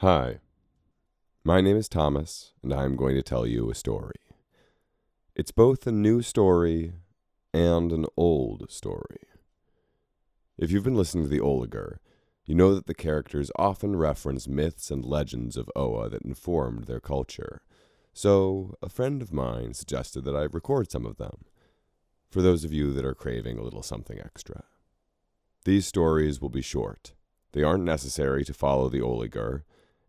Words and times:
Hi, 0.00 0.38
my 1.42 1.60
name 1.60 1.76
is 1.76 1.88
Thomas, 1.88 2.52
and 2.62 2.72
I 2.72 2.84
am 2.84 2.94
going 2.94 3.16
to 3.16 3.22
tell 3.22 3.44
you 3.44 3.68
a 3.68 3.74
story. 3.74 4.20
It's 5.34 5.50
both 5.50 5.88
a 5.88 5.90
new 5.90 6.22
story 6.22 6.92
and 7.52 7.90
an 7.90 8.06
old 8.16 8.70
story. 8.70 9.26
If 10.56 10.70
you've 10.70 10.84
been 10.84 10.94
listening 10.94 11.24
to 11.24 11.28
The 11.28 11.40
Oligar, 11.40 11.98
you 12.44 12.54
know 12.54 12.76
that 12.76 12.86
the 12.86 12.94
characters 12.94 13.50
often 13.56 13.96
reference 13.96 14.46
myths 14.46 14.92
and 14.92 15.04
legends 15.04 15.56
of 15.56 15.68
Oa 15.74 16.08
that 16.10 16.22
informed 16.22 16.84
their 16.84 17.00
culture. 17.00 17.62
So, 18.12 18.76
a 18.80 18.88
friend 18.88 19.20
of 19.20 19.32
mine 19.32 19.74
suggested 19.74 20.24
that 20.26 20.36
I 20.36 20.42
record 20.42 20.92
some 20.92 21.06
of 21.06 21.16
them, 21.16 21.44
for 22.30 22.40
those 22.40 22.62
of 22.62 22.72
you 22.72 22.92
that 22.92 23.04
are 23.04 23.16
craving 23.16 23.58
a 23.58 23.64
little 23.64 23.82
something 23.82 24.20
extra. 24.20 24.62
These 25.64 25.88
stories 25.88 26.40
will 26.40 26.50
be 26.50 26.62
short. 26.62 27.14
They 27.50 27.64
aren't 27.64 27.82
necessary 27.82 28.44
to 28.44 28.54
follow 28.54 28.88
the 28.88 29.00
Oligar, 29.00 29.62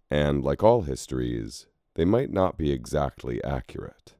and 0.10 0.44
like 0.44 0.64
all 0.64 0.82
histories, 0.82 1.68
they 1.96 2.06
might 2.06 2.32
not 2.32 2.58
be 2.58 2.72
exactly 2.72 3.44
accurate. 3.44 4.16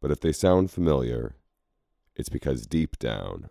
But 0.00 0.10
if 0.10 0.20
they 0.20 0.32
sound 0.32 0.70
familiar, 0.70 1.36
it's 2.14 2.28
because 2.28 2.66
deep 2.66 2.98
down, 2.98 3.48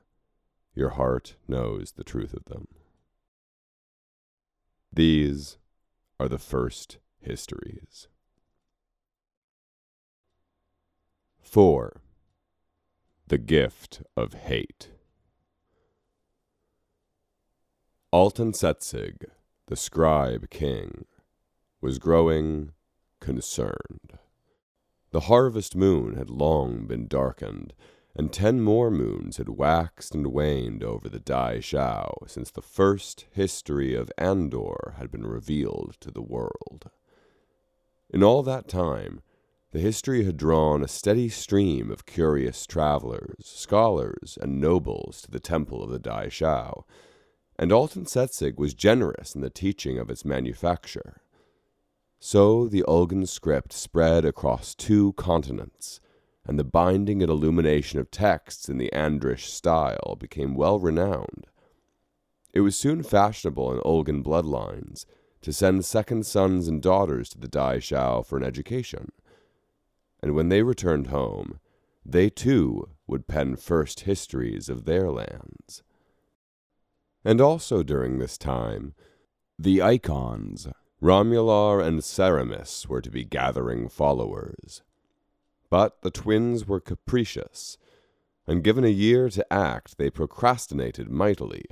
your 0.76 0.90
heart 0.90 1.36
knows 1.48 1.94
the 1.94 2.04
truth 2.04 2.34
of 2.34 2.46
them. 2.46 2.68
These 4.92 5.58
are 6.20 6.28
the 6.28 6.38
first 6.38 6.98
histories. 7.20 8.08
4. 11.42 12.02
The 13.28 13.38
Gift 13.38 14.04
of 14.16 14.34
Hate. 14.34 14.90
Alton 18.12 18.52
Setsig, 18.52 19.26
the 19.68 19.76
scribe 19.76 20.50
king, 20.52 21.06
was 21.84 22.00
growing 22.00 22.72
concerned. 23.20 24.18
The 25.12 25.28
harvest 25.28 25.76
moon 25.76 26.16
had 26.16 26.30
long 26.30 26.88
been 26.88 27.08
darkened, 27.08 27.74
and 28.16 28.32
ten 28.32 28.62
more 28.62 28.90
moons 28.90 29.36
had 29.36 29.50
waxed 29.50 30.16
and 30.16 30.28
waned 30.28 30.82
over 30.82 31.10
the 31.10 31.20
Dai 31.20 31.60
Shao 31.60 32.14
since 32.26 32.52
the 32.52 32.62
first 32.62 33.26
history 33.32 33.94
of 33.96 34.10
Andor 34.18 34.96
had 34.98 35.12
been 35.12 35.28
revealed 35.28 35.98
to 36.00 36.10
the 36.10 36.22
world. 36.22 36.90
In 38.10 38.24
all 38.24 38.44
that 38.44 38.70
time, 38.70 39.22
the 39.72 39.80
history 39.80 40.24
had 40.24 40.38
drawn 40.38 40.84
a 40.84 40.88
steady 40.88 41.28
stream 41.28 41.92
of 41.92 42.06
curious 42.06 42.66
travelers, 42.66 43.44
scholars, 43.44 44.38
and 44.40 44.62
nobles 44.62 45.22
to 45.24 45.32
the 45.32 45.40
temple 45.42 45.84
of 45.84 45.90
the 45.90 46.00
Dai 46.00 46.30
Shao, 46.30 46.86
and 47.60 47.74
Alton 47.74 48.06
Setsig 48.06 48.58
was 48.58 48.74
generous 48.74 49.36
in 49.36 49.42
the 49.42 49.50
teaching 49.50 50.00
of 50.00 50.10
its 50.10 50.24
manufacture. 50.24 51.23
So 52.26 52.70
the 52.70 52.86
Ulgan 52.88 53.28
script 53.28 53.74
spread 53.74 54.24
across 54.24 54.76
two 54.76 55.12
continents, 55.18 56.00
and 56.46 56.58
the 56.58 56.64
binding 56.64 57.22
and 57.22 57.30
illumination 57.30 58.00
of 58.00 58.12
texts 58.12 58.70
in 58.70 58.78
the 58.78 58.90
Andrish 58.94 59.48
style 59.48 60.16
became 60.18 60.56
well 60.56 60.80
renowned. 60.80 61.48
It 62.54 62.62
was 62.62 62.78
soon 62.78 63.04
fashionable 63.04 63.74
in 63.74 63.82
Ulgan 63.82 64.24
bloodlines 64.24 65.06
to 65.42 65.52
send 65.52 65.84
second 65.84 66.26
sons 66.26 66.70
and 66.70 66.82
daughters 66.82 67.28
to 67.32 67.40
the 67.40 67.50
Dai 67.50 67.80
Shao 67.80 68.22
for 68.22 68.38
an 68.38 68.46
education. 68.46 69.12
And 70.22 70.34
when 70.34 70.48
they 70.48 70.64
returned 70.64 71.08
home, 71.08 71.60
they 72.06 72.30
too 72.30 72.88
would 73.06 73.28
pen 73.28 73.58
first 73.58 74.02
histories 74.02 74.70
of 74.70 74.86
their 74.86 75.12
lands. 75.12 75.84
And 77.26 77.42
also 77.42 77.84
during 77.84 78.20
this 78.20 78.38
time, 78.38 78.94
the 79.60 79.82
icons, 79.82 80.70
Romular 81.04 81.86
and 81.86 82.00
Ceramis, 82.02 82.88
were 82.88 83.02
to 83.02 83.12
be 83.12 83.26
gathering 83.26 83.90
followers. 83.90 84.84
But 85.70 86.02
the 86.02 86.10
twins 86.10 86.66
were 86.66 86.80
capricious, 86.80 87.78
and 88.48 88.64
given 88.64 88.86
a 88.86 88.88
year 88.88 89.30
to 89.32 89.54
act, 89.54 89.98
they 89.98 90.10
procrastinated 90.10 91.10
mightily, 91.10 91.66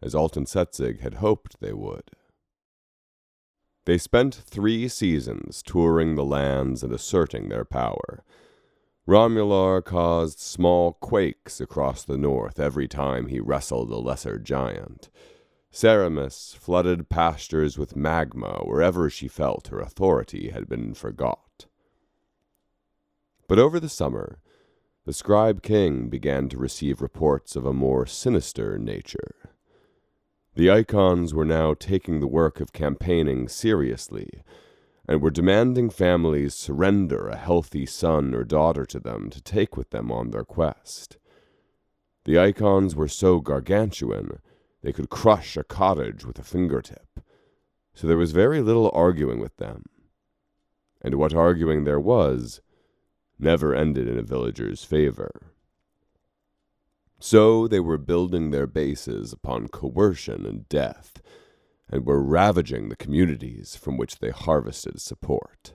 as 0.00 0.14
Alton 0.14 0.46
Setsig 0.46 1.00
had 1.00 1.14
hoped 1.14 1.60
they 1.60 1.74
would. 1.74 2.10
They 3.84 3.98
spent 3.98 4.34
three 4.34 4.88
seasons 4.88 5.62
touring 5.62 6.14
the 6.14 6.24
lands 6.24 6.82
and 6.82 6.92
asserting 6.92 7.50
their 7.50 7.66
power 7.66 8.24
Romular 9.06 9.84
caused 9.84 10.38
small 10.38 10.94
quakes 10.94 11.60
across 11.60 12.04
the 12.04 12.16
north 12.16 12.58
every 12.58 12.88
time 12.88 13.26
he 13.26 13.38
wrestled 13.38 13.90
a 13.90 13.98
lesser 13.98 14.38
giant. 14.38 15.10
Ceramis 15.74 16.54
flooded 16.54 17.08
pastures 17.08 17.76
with 17.76 17.96
magma 17.96 18.62
wherever 18.64 19.10
she 19.10 19.26
felt 19.26 19.66
her 19.68 19.80
authority 19.80 20.50
had 20.50 20.68
been 20.68 20.94
forgot. 20.94 21.66
But 23.48 23.58
over 23.58 23.80
the 23.80 23.88
summer, 23.88 24.38
the 25.04 25.12
scribe 25.12 25.62
king 25.62 26.08
began 26.08 26.48
to 26.50 26.58
receive 26.58 27.02
reports 27.02 27.56
of 27.56 27.66
a 27.66 27.72
more 27.72 28.06
sinister 28.06 28.78
nature. 28.78 29.50
The 30.54 30.70
icons 30.70 31.34
were 31.34 31.44
now 31.44 31.74
taking 31.74 32.20
the 32.20 32.28
work 32.28 32.60
of 32.60 32.72
campaigning 32.72 33.48
seriously 33.48 34.44
and 35.08 35.20
were 35.20 35.30
demanding 35.30 35.90
families 35.90 36.54
surrender 36.54 37.26
a 37.26 37.36
healthy 37.36 37.84
son 37.84 38.32
or 38.32 38.44
daughter 38.44 38.86
to 38.86 39.00
them 39.00 39.28
to 39.30 39.42
take 39.42 39.76
with 39.76 39.90
them 39.90 40.12
on 40.12 40.30
their 40.30 40.44
quest. 40.44 41.18
The 42.26 42.38
icons 42.38 42.94
were 42.94 43.08
so 43.08 43.40
gargantuan 43.40 44.38
they 44.84 44.92
could 44.92 45.08
crush 45.08 45.56
a 45.56 45.64
cottage 45.64 46.26
with 46.26 46.38
a 46.38 46.42
fingertip, 46.42 47.18
so 47.94 48.06
there 48.06 48.18
was 48.18 48.32
very 48.32 48.60
little 48.60 48.90
arguing 48.92 49.40
with 49.40 49.56
them. 49.56 49.84
And 51.00 51.14
what 51.14 51.32
arguing 51.32 51.84
there 51.84 51.98
was 51.98 52.60
never 53.38 53.74
ended 53.74 54.06
in 54.06 54.18
a 54.18 54.22
villager's 54.22 54.84
favor. 54.84 55.52
So 57.18 57.66
they 57.66 57.80
were 57.80 57.96
building 57.96 58.50
their 58.50 58.66
bases 58.66 59.32
upon 59.32 59.68
coercion 59.68 60.44
and 60.44 60.68
death 60.68 61.22
and 61.88 62.04
were 62.04 62.22
ravaging 62.22 62.90
the 62.90 62.96
communities 62.96 63.76
from 63.76 63.96
which 63.96 64.18
they 64.18 64.30
harvested 64.30 65.00
support. 65.00 65.72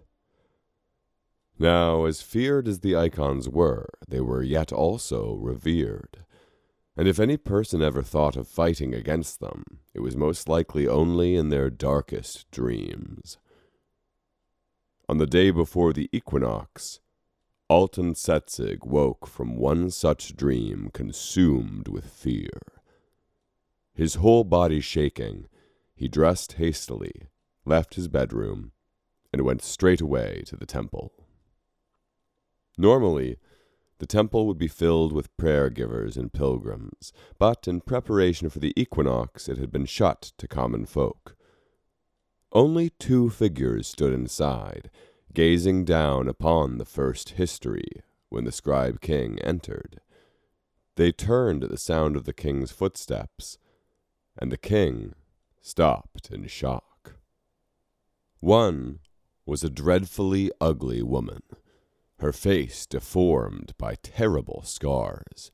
Now, 1.58 2.06
as 2.06 2.22
feared 2.22 2.68
as 2.68 2.82
the 2.82 2.96
icons 2.96 3.50
were, 3.50 3.90
they 4.08 4.22
were 4.22 4.44
yet 4.44 4.72
also 4.72 5.34
revered, 5.34 6.26
and 7.00 7.08
if 7.08 7.18
any 7.18 7.38
person 7.38 7.82
ever 7.82 8.04
thought 8.04 8.36
of 8.36 8.46
fighting 8.46 8.94
against 8.94 9.40
them, 9.40 9.64
it 9.94 10.02
was 10.02 10.18
most 10.18 10.50
likely 10.50 10.86
only 10.86 11.34
in 11.34 11.48
their 11.48 11.70
darkest 11.70 12.52
dreams. 12.52 13.38
On 15.08 15.18
the 15.18 15.26
day 15.26 15.50
before 15.50 15.94
the 15.94 16.10
equinox, 16.12 17.00
Alton 17.70 18.16
Setsig 18.16 18.86
woke 18.86 19.28
from 19.28 19.56
one 19.56 19.92
such 19.92 20.36
dream 20.36 20.90
consumed 20.94 21.88
with 21.88 22.06
fear. 22.06 22.60
His 23.94 24.16
whole 24.16 24.44
body 24.44 24.82
shaking, 24.82 25.48
he 25.96 26.10
dressed 26.10 26.58
hastily, 26.58 27.30
left 27.64 27.96
his 27.96 28.10
bedroom, 28.10 28.74
and 29.32 29.44
went 29.44 29.62
straight 29.62 30.02
away 30.02 30.44
to 30.48 30.58
the 30.58 30.66
temple. 30.66 31.14
Normally, 32.78 33.38
the 34.00 34.08
temple 34.08 34.48
would 34.48 34.58
be 34.58 34.68
filled 34.68 35.14
with 35.14 35.36
prayer 35.38 35.70
givers 35.70 36.18
and 36.18 36.34
pilgrims, 36.34 37.14
but 37.38 37.68
in 37.68 37.82
preparation 37.82 38.50
for 38.50 38.60
the 38.60 38.74
equinox 38.76 39.48
it 39.48 39.58
had 39.58 39.72
been 39.72 39.86
shut 39.86 40.32
to 40.38 40.48
common 40.48 40.86
folk. 40.86 41.36
Only 42.52 42.90
two 42.90 43.30
figures 43.30 43.88
stood 43.88 44.14
inside, 44.14 44.90
gazing 45.34 45.86
down 45.86 46.28
upon 46.28 46.78
the 46.78 46.86
first 46.86 47.32
history 47.32 48.02
when 48.30 48.46
the 48.46 48.52
scribe 48.52 49.02
king 49.02 49.38
entered. 49.40 50.00
They 50.96 51.12
turned 51.12 51.64
at 51.64 51.70
the 51.70 51.78
sound 51.78 52.16
of 52.16 52.26
the 52.26 52.34
king's 52.34 52.72
footsteps, 52.72 53.58
and 54.38 54.52
the 54.52 54.58
king, 54.58 55.14
stopped 55.62 56.32
in 56.32 56.48
shock. 56.48 57.16
One 58.40 59.00
was 59.46 59.64
a 59.64 59.70
dreadfully 59.70 60.52
ugly 60.62 61.04
woman, 61.04 61.44
her 62.22 62.34
face 62.34 62.86
deformed 62.86 63.74
by 63.78 63.96
terrible 63.96 64.62
scars. 64.64 65.52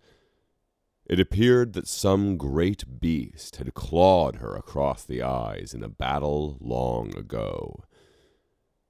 It 1.06 1.20
appeared 1.20 1.74
that 1.74 1.88
some 1.88 2.36
great 2.36 3.00
beast 3.00 3.58
had 3.58 3.76
clawed 3.76 4.38
her 4.38 4.56
across 4.56 5.04
the 5.04 5.22
eyes 5.22 5.74
in 5.74 5.84
a 5.84 5.90
battle 5.90 6.58
long 6.60 7.16
ago. 7.16 7.84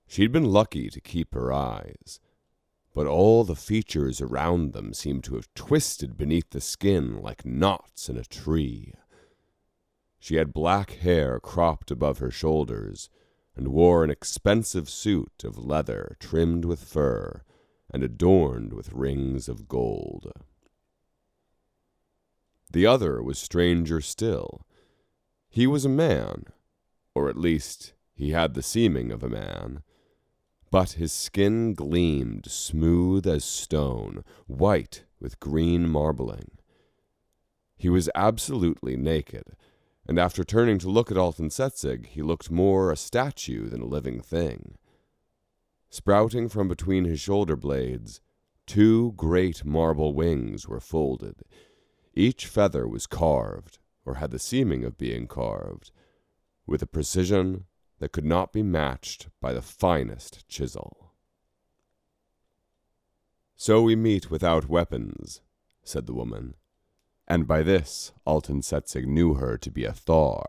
She'd 0.07 0.31
been 0.31 0.51
lucky 0.51 0.89
to 0.89 1.01
keep 1.01 1.33
her 1.33 1.51
eyes, 1.51 2.21
but 2.93 3.07
all 3.07 3.43
the 3.43 3.55
features 3.55 4.21
around 4.21 4.71
them 4.71 4.93
seemed 4.93 5.25
to 5.25 5.35
have 5.35 5.53
twisted 5.53 6.17
beneath 6.17 6.51
the 6.51 6.61
skin 6.61 7.21
like 7.21 7.45
knots 7.45 8.07
in 8.07 8.15
a 8.15 8.23
tree. 8.23 8.93
She 10.17 10.35
had 10.35 10.53
black 10.53 10.91
hair 10.91 11.41
cropped 11.41 11.91
above 11.91 12.19
her 12.19 12.31
shoulders, 12.31 13.09
and 13.57 13.69
wore 13.69 14.03
an 14.03 14.09
expensive 14.09 14.89
suit 14.89 15.43
of 15.43 15.57
leather 15.57 16.15
trimmed 16.19 16.65
with 16.65 16.83
fur 16.83 17.43
and 17.91 18.03
adorned 18.03 18.73
with 18.73 18.93
rings 18.93 19.47
of 19.47 19.67
gold. 19.67 20.31
The 22.71 22.85
other 22.85 23.21
was 23.23 23.39
stranger 23.39 24.01
still. 24.01 24.65
He 25.47 25.65
was 25.67 25.85
a 25.85 25.89
man, 25.89 26.45
or 27.13 27.29
at 27.29 27.37
least 27.37 27.93
He 28.13 28.31
had 28.31 28.53
the 28.53 28.63
seeming 28.63 29.11
of 29.11 29.23
a 29.23 29.29
man, 29.29 29.83
but 30.71 30.91
his 30.91 31.11
skin 31.11 31.73
gleamed 31.73 32.49
smooth 32.49 33.27
as 33.27 33.43
stone, 33.43 34.23
white 34.47 35.03
with 35.19 35.39
green 35.39 35.89
marbling. 35.89 36.57
He 37.77 37.89
was 37.89 38.09
absolutely 38.15 38.95
naked, 38.95 39.55
and 40.07 40.17
after 40.17 40.45
turning 40.45 40.79
to 40.79 40.89
look 40.89 41.11
at 41.11 41.17
Alton 41.17 41.49
Setzig, 41.49 42.05
he 42.07 42.21
looked 42.21 42.49
more 42.49 42.89
a 42.89 42.95
statue 42.95 43.67
than 43.67 43.81
a 43.81 43.85
living 43.85 44.21
thing. 44.21 44.77
Sprouting 45.95 46.49
from 46.49 46.67
between 46.67 47.05
his 47.05 47.21
shoulder 47.21 47.55
blades, 47.55 48.19
two 48.67 49.13
great 49.13 49.63
marble 49.63 50.13
wings 50.13 50.67
were 50.67 50.81
folded. 50.81 51.43
Each 52.13 52.47
feather 52.47 52.85
was 52.85 53.07
carved, 53.07 53.77
or 54.03 54.15
had 54.15 54.31
the 54.31 54.37
seeming 54.37 54.83
of 54.83 54.97
being 54.97 55.25
carved, 55.25 55.91
with 56.67 56.81
a 56.81 56.85
precision 56.85 57.63
that 57.99 58.11
could 58.11 58.25
not 58.25 58.51
be 58.51 58.61
matched 58.61 59.29
by 59.39 59.53
the 59.53 59.61
finest 59.61 60.45
chisel. 60.49 61.13
So 63.55 63.81
we 63.81 63.95
meet 63.95 64.29
without 64.29 64.67
weapons, 64.67 65.39
said 65.81 66.07
the 66.07 66.13
woman, 66.13 66.55
and 67.25 67.47
by 67.47 67.63
this 67.63 68.11
Alton 68.25 68.63
Setzig 68.63 69.07
knew 69.07 69.35
her 69.35 69.57
to 69.59 69.71
be 69.71 69.85
a 69.85 69.93
Thar. 69.93 70.43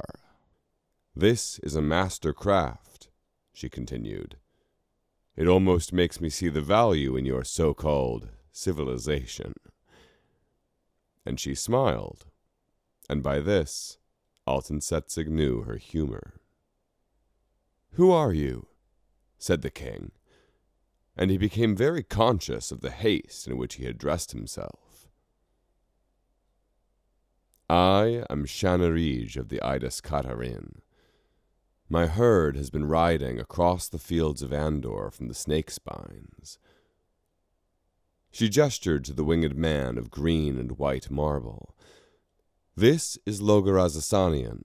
This 1.14 1.60
is 1.60 1.76
a 1.76 1.80
master 1.80 2.32
craft, 2.32 3.10
she 3.52 3.68
continued. 3.68 4.38
It 5.36 5.46
almost 5.46 5.92
makes 5.92 6.20
me 6.20 6.30
see 6.30 6.48
the 6.48 6.62
value 6.62 7.14
in 7.16 7.26
your 7.26 7.44
so 7.44 7.74
called 7.74 8.28
civilization. 8.52 9.52
And 11.26 11.38
she 11.38 11.54
smiled, 11.54 12.24
and 13.08 13.22
by 13.22 13.40
this 13.40 13.98
Alton 14.46 14.80
Setzig 14.80 15.28
knew 15.28 15.62
her 15.62 15.76
humor. 15.76 16.40
Who 17.92 18.10
are 18.10 18.32
you? 18.32 18.68
said 19.38 19.60
the 19.60 19.70
king, 19.70 20.12
and 21.16 21.30
he 21.30 21.36
became 21.36 21.76
very 21.76 22.02
conscious 22.02 22.72
of 22.72 22.80
the 22.80 22.90
haste 22.90 23.46
in 23.46 23.58
which 23.58 23.74
he 23.74 23.84
had 23.84 23.98
dressed 23.98 24.32
himself. 24.32 25.08
I 27.68 28.24
am 28.30 28.46
Shanarij 28.46 29.36
of 29.36 29.48
the 29.48 29.60
Idas 29.60 30.00
Katarin. 30.00 30.80
My 31.88 32.06
herd 32.06 32.56
has 32.56 32.68
been 32.68 32.86
riding 32.86 33.38
across 33.38 33.88
the 33.88 33.98
fields 33.98 34.42
of 34.42 34.52
Andor 34.52 35.10
from 35.10 35.28
the 35.28 35.34
snake 35.34 35.70
spines. 35.70 36.58
She 38.32 38.48
gestured 38.48 39.04
to 39.04 39.12
the 39.12 39.24
winged 39.24 39.56
man 39.56 39.96
of 39.96 40.10
green 40.10 40.58
and 40.58 40.78
white 40.78 41.10
marble. 41.10 41.76
This 42.74 43.18
is 43.24 43.40
Logaraz 43.40 43.96
Asanian. 43.96 44.62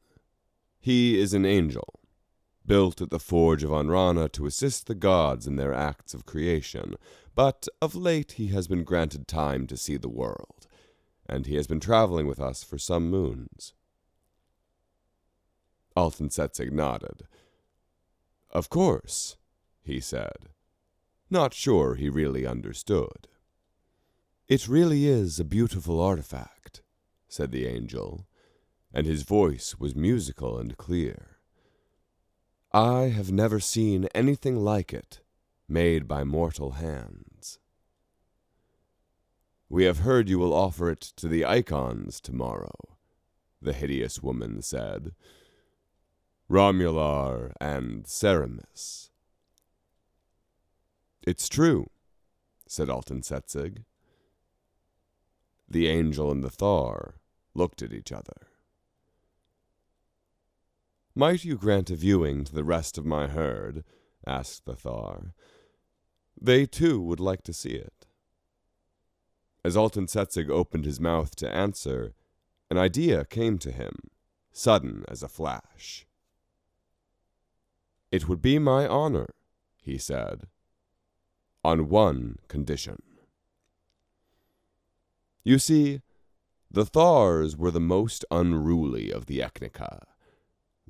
He 0.79 1.19
is 1.19 1.33
an 1.33 1.45
angel 1.45 1.99
built 2.65 3.01
at 3.01 3.09
the 3.09 3.19
forge 3.19 3.63
of 3.63 3.69
Anrana 3.69 4.31
to 4.31 4.45
assist 4.45 4.87
the 4.87 4.95
gods 4.95 5.45
in 5.45 5.55
their 5.55 5.73
acts 5.73 6.13
of 6.13 6.25
creation, 6.25 6.95
but 7.35 7.67
of 7.81 7.95
late 7.95 8.33
he 8.33 8.47
has 8.47 8.67
been 8.67 8.83
granted 8.83 9.27
time 9.27 9.67
to 9.67 9.77
see 9.77 9.97
the 9.97 10.09
world, 10.09 10.67
and 11.27 11.45
he 11.45 11.55
has 11.55 11.67
been 11.67 11.79
traveling 11.79 12.27
with 12.27 12.39
us 12.39 12.63
for 12.63 12.77
some 12.77 13.09
moons. 13.09 13.73
Alton 16.01 16.29
Setzig 16.29 16.71
nodded. 16.71 17.27
Of 18.49 18.69
course, 18.69 19.37
he 19.83 19.99
said, 19.99 20.49
not 21.29 21.53
sure 21.53 21.93
he 21.93 22.09
really 22.09 22.43
understood. 22.43 23.27
It 24.47 24.67
really 24.67 25.05
is 25.05 25.39
a 25.39 25.43
beautiful 25.45 26.01
artifact, 26.01 26.81
said 27.27 27.51
the 27.51 27.67
angel, 27.67 28.25
and 28.91 29.05
his 29.05 29.21
voice 29.21 29.75
was 29.77 29.95
musical 29.95 30.57
and 30.57 30.75
clear. 30.75 31.37
I 32.73 33.09
have 33.17 33.31
never 33.31 33.59
seen 33.59 34.09
anything 34.15 34.55
like 34.55 34.91
it 34.91 35.19
made 35.69 36.07
by 36.07 36.23
mortal 36.23 36.71
hands. 36.71 37.59
We 39.69 39.83
have 39.83 39.99
heard 39.99 40.29
you 40.29 40.39
will 40.39 40.53
offer 40.53 40.89
it 40.89 41.01
to 41.17 41.27
the 41.27 41.45
Icons 41.45 42.19
tomorrow, 42.19 42.97
the 43.61 43.73
hideous 43.73 44.23
woman 44.23 44.63
said. 44.63 45.13
Romular 46.51 47.53
and 47.61 48.03
Ceramis. 48.03 49.09
It's 51.25 51.47
true, 51.47 51.89
said 52.67 52.89
Alton 52.89 53.21
Setzig. 53.21 53.85
The 55.69 55.87
angel 55.87 56.29
and 56.29 56.43
the 56.43 56.49
Thar 56.49 57.15
looked 57.53 57.81
at 57.81 57.93
each 57.93 58.11
other. 58.11 58.47
Might 61.15 61.45
you 61.45 61.55
grant 61.55 61.89
a 61.89 61.95
viewing 61.95 62.43
to 62.43 62.53
the 62.53 62.65
rest 62.65 62.97
of 62.97 63.05
my 63.05 63.27
herd? 63.27 63.85
asked 64.27 64.65
the 64.65 64.75
Thar. 64.75 65.33
They 66.39 66.65
too 66.65 66.99
would 66.99 67.21
like 67.21 67.43
to 67.43 67.53
see 67.53 67.75
it. 67.75 68.07
As 69.63 69.77
Alton 69.77 70.07
Setzig 70.07 70.49
opened 70.49 70.83
his 70.83 70.99
mouth 70.99 71.33
to 71.37 71.49
answer, 71.49 72.13
an 72.69 72.77
idea 72.77 73.23
came 73.23 73.57
to 73.59 73.71
him, 73.71 74.09
sudden 74.51 75.05
as 75.07 75.23
a 75.23 75.29
flash. 75.29 76.05
It 78.11 78.27
would 78.27 78.41
be 78.41 78.59
my 78.59 78.87
honor, 78.87 79.29
he 79.81 79.97
said, 79.97 80.47
on 81.63 81.89
one 81.89 82.37
condition. 82.47 83.01
You 85.43 85.57
see, 85.57 86.01
the 86.69 86.85
Thars 86.85 87.57
were 87.57 87.71
the 87.71 87.79
most 87.79 88.25
unruly 88.31 89.11
of 89.11 89.25
the 89.25 89.39
Echnica 89.39 90.01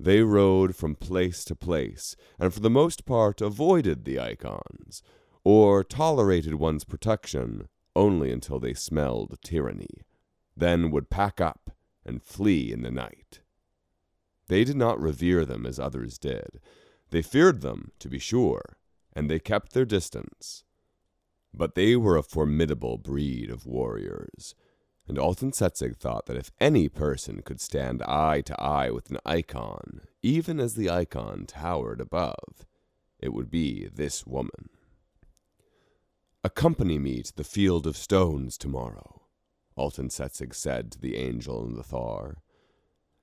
they 0.03 0.21
rode 0.21 0.75
from 0.75 0.95
place 0.95 1.43
to 1.45 1.55
place, 1.55 2.15
and 2.39 2.53
for 2.53 2.59
the 2.59 2.69
most 2.69 3.05
part 3.05 3.39
avoided 3.39 4.03
the 4.03 4.19
icons, 4.19 5.03
or 5.43 5.83
tolerated 5.83 6.55
one's 6.55 6.83
protection 6.83 7.67
only 7.95 8.31
until 8.31 8.59
they 8.59 8.73
smelled 8.73 9.37
tyranny, 9.43 10.03
then 10.57 10.89
would 10.91 11.09
pack 11.09 11.39
up 11.39 11.71
and 12.03 12.23
flee 12.23 12.71
in 12.71 12.81
the 12.81 12.91
night. 12.91 13.41
They 14.47 14.63
did 14.63 14.77
not 14.77 14.99
revere 14.99 15.45
them 15.45 15.65
as 15.65 15.79
others 15.79 16.17
did. 16.17 16.59
They 17.11 17.21
feared 17.21 17.61
them, 17.61 17.91
to 17.99 18.09
be 18.09 18.19
sure, 18.19 18.77
and 19.13 19.29
they 19.29 19.39
kept 19.39 19.73
their 19.73 19.85
distance. 19.85 20.63
But 21.53 21.75
they 21.75 21.97
were 21.97 22.15
a 22.15 22.23
formidable 22.23 22.97
breed 22.97 23.49
of 23.49 23.65
warriors, 23.65 24.55
and 25.07 25.19
Alton 25.19 25.51
Setzig 25.51 25.97
thought 25.97 26.25
that 26.27 26.37
if 26.37 26.51
any 26.59 26.87
person 26.87 27.41
could 27.41 27.59
stand 27.59 28.01
eye 28.03 28.39
to 28.41 28.59
eye 28.61 28.89
with 28.91 29.09
an 29.09 29.17
icon, 29.25 30.01
even 30.23 30.59
as 30.59 30.75
the 30.75 30.89
icon 30.89 31.45
towered 31.45 31.99
above, 31.99 32.65
it 33.19 33.33
would 33.33 33.49
be 33.49 33.89
this 33.93 34.25
woman. 34.25 34.69
Accompany 36.45 36.97
me 36.97 37.21
to 37.23 37.35
the 37.35 37.43
field 37.43 37.85
of 37.85 37.97
stones 37.97 38.57
tomorrow, 38.57 39.23
Alton 39.75 40.07
Setzig 40.07 40.55
said 40.55 40.93
to 40.93 40.99
the 40.99 41.17
angel 41.17 41.65
and 41.65 41.75
the 41.75 41.83
Thar, 41.83 42.37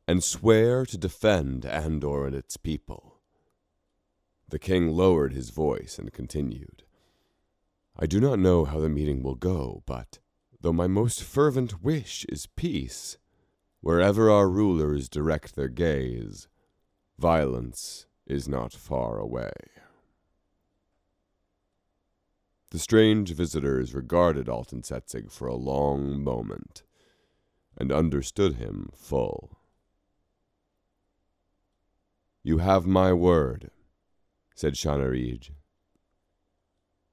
and 0.07 0.23
swear 0.23 0.85
to 0.85 0.99
defend 0.99 1.65
Andor 1.65 2.27
and 2.27 2.37
its 2.37 2.59
people. 2.59 3.18
The 4.51 4.59
king 4.59 4.91
lowered 4.91 5.33
his 5.33 5.51
voice 5.51 5.99
and 5.99 6.13
continued. 6.13 6.85
I 7.97 8.07
do 8.07 8.21
not 8.21 8.39
know 8.39 8.65
how 8.65 8.81
the 8.81 8.89
meeting 8.89 9.23
will 9.23 9.35
go, 9.35 9.83
but 9.85 10.21
though 10.61 10.73
my 10.73 10.87
most 10.87 11.23
fervent 11.23 11.83
wish 11.83 12.25
is 12.29 12.47
peace, 12.47 13.19
wherever 13.81 14.31
our 14.31 14.49
rulers 14.49 15.09
direct 15.09 15.55
their 15.55 15.69
gaze, 15.69 16.49
violence 17.19 18.07
is 18.27 18.49
not 18.49 18.73
far 18.73 19.19
away. 19.19 19.51
The 22.71 22.79
strange 22.79 23.33
visitors 23.33 23.95
regarded 23.95 24.49
Alton 24.49 24.83
Setzig 24.83 25.31
for 25.33 25.49
a 25.49 25.55
long 25.55 26.23
moment, 26.23 26.83
and 27.77 27.91
understood 27.91 28.57
him 28.57 28.91
full. 28.95 29.59
You 32.43 32.59
have 32.59 32.87
my 32.87 33.13
word, 33.13 33.71
said 34.59 34.75
Shanarij. 34.75 35.51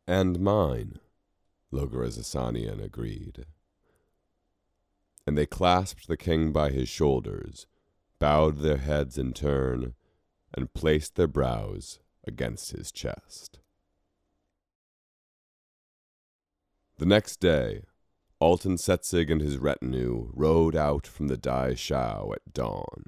And 0.08 0.40
mine, 0.40 0.98
Logarazasanian 1.72 2.84
agreed. 2.84 3.46
And 5.28 5.38
they 5.38 5.46
clasped 5.46 6.08
the 6.08 6.18
king 6.18 6.52
by 6.52 6.72
his 6.72 6.90
shoulders, 6.90 7.68
bowed 8.18 8.62
their 8.62 8.78
heads 8.78 9.20
in 9.20 9.32
turn, 9.32 9.94
and 10.56 10.74
placed 10.74 11.18
their 11.18 11.28
brows 11.28 12.00
against 12.26 12.72
his 12.72 12.92
chest. 12.92 13.60
The 16.98 17.06
next 17.06 17.40
day, 17.40 17.84
Alton 18.40 18.78
Setzig 18.78 19.32
and 19.32 19.42
his 19.42 19.60
retinue 19.60 20.32
rode 20.34 20.76
out 20.76 21.06
from 21.06 21.28
the 21.28 21.38
Dai 21.38 21.76
Shao 21.76 22.32
at 22.34 22.54
dawn. 22.56 23.04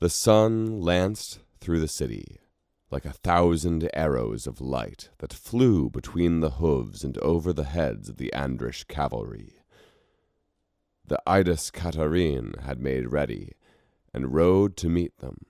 The 0.00 0.10
sun 0.10 0.80
lanced 0.80 1.38
through 1.60 1.78
the 1.78 1.86
city, 1.86 2.40
like 2.90 3.04
a 3.04 3.12
thousand 3.12 3.88
arrows 3.94 4.46
of 4.46 4.60
light 4.60 5.10
that 5.18 5.32
flew 5.32 5.90
between 5.90 6.40
the 6.40 6.52
hooves 6.52 7.02
and 7.02 7.18
over 7.18 7.52
the 7.52 7.64
heads 7.64 8.08
of 8.08 8.16
the 8.16 8.30
Andrish 8.34 8.86
cavalry. 8.86 9.54
The 11.04 11.20
Idas 11.26 11.70
Katarine 11.70 12.54
had 12.62 12.80
made 12.80 13.12
ready 13.12 13.52
and 14.12 14.34
rode 14.34 14.76
to 14.78 14.88
meet 14.88 15.18
them, 15.18 15.46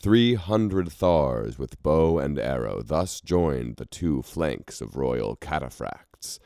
Three 0.00 0.34
hundred 0.34 0.92
Thars 0.92 1.58
with 1.58 1.82
bow 1.82 2.20
and 2.20 2.38
arrow 2.38 2.82
thus 2.82 3.20
joined 3.20 3.78
the 3.78 3.84
two 3.84 4.22
flanks 4.22 4.80
of 4.80 4.94
royal 4.94 5.34
cataphracts, 5.34 6.38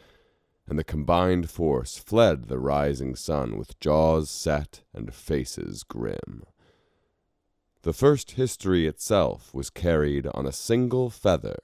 and 0.67 0.79
the 0.79 0.85
combined 0.85 1.51
force 1.51 1.99
fled 1.99 2.49
the 2.49 2.59
rising 2.59 3.15
sun 3.15 3.59
with 3.59 3.79
jaws 3.79 4.31
set 4.31 4.85
and 4.95 5.13
faces 5.13 5.83
grim. 5.83 6.45
The 7.83 7.93
first 7.93 8.33
history 8.33 8.87
itself 8.87 9.53
was 9.53 9.69
carried 9.69 10.29
on 10.29 10.47
a 10.47 10.53
single 10.53 11.11
feather, 11.11 11.59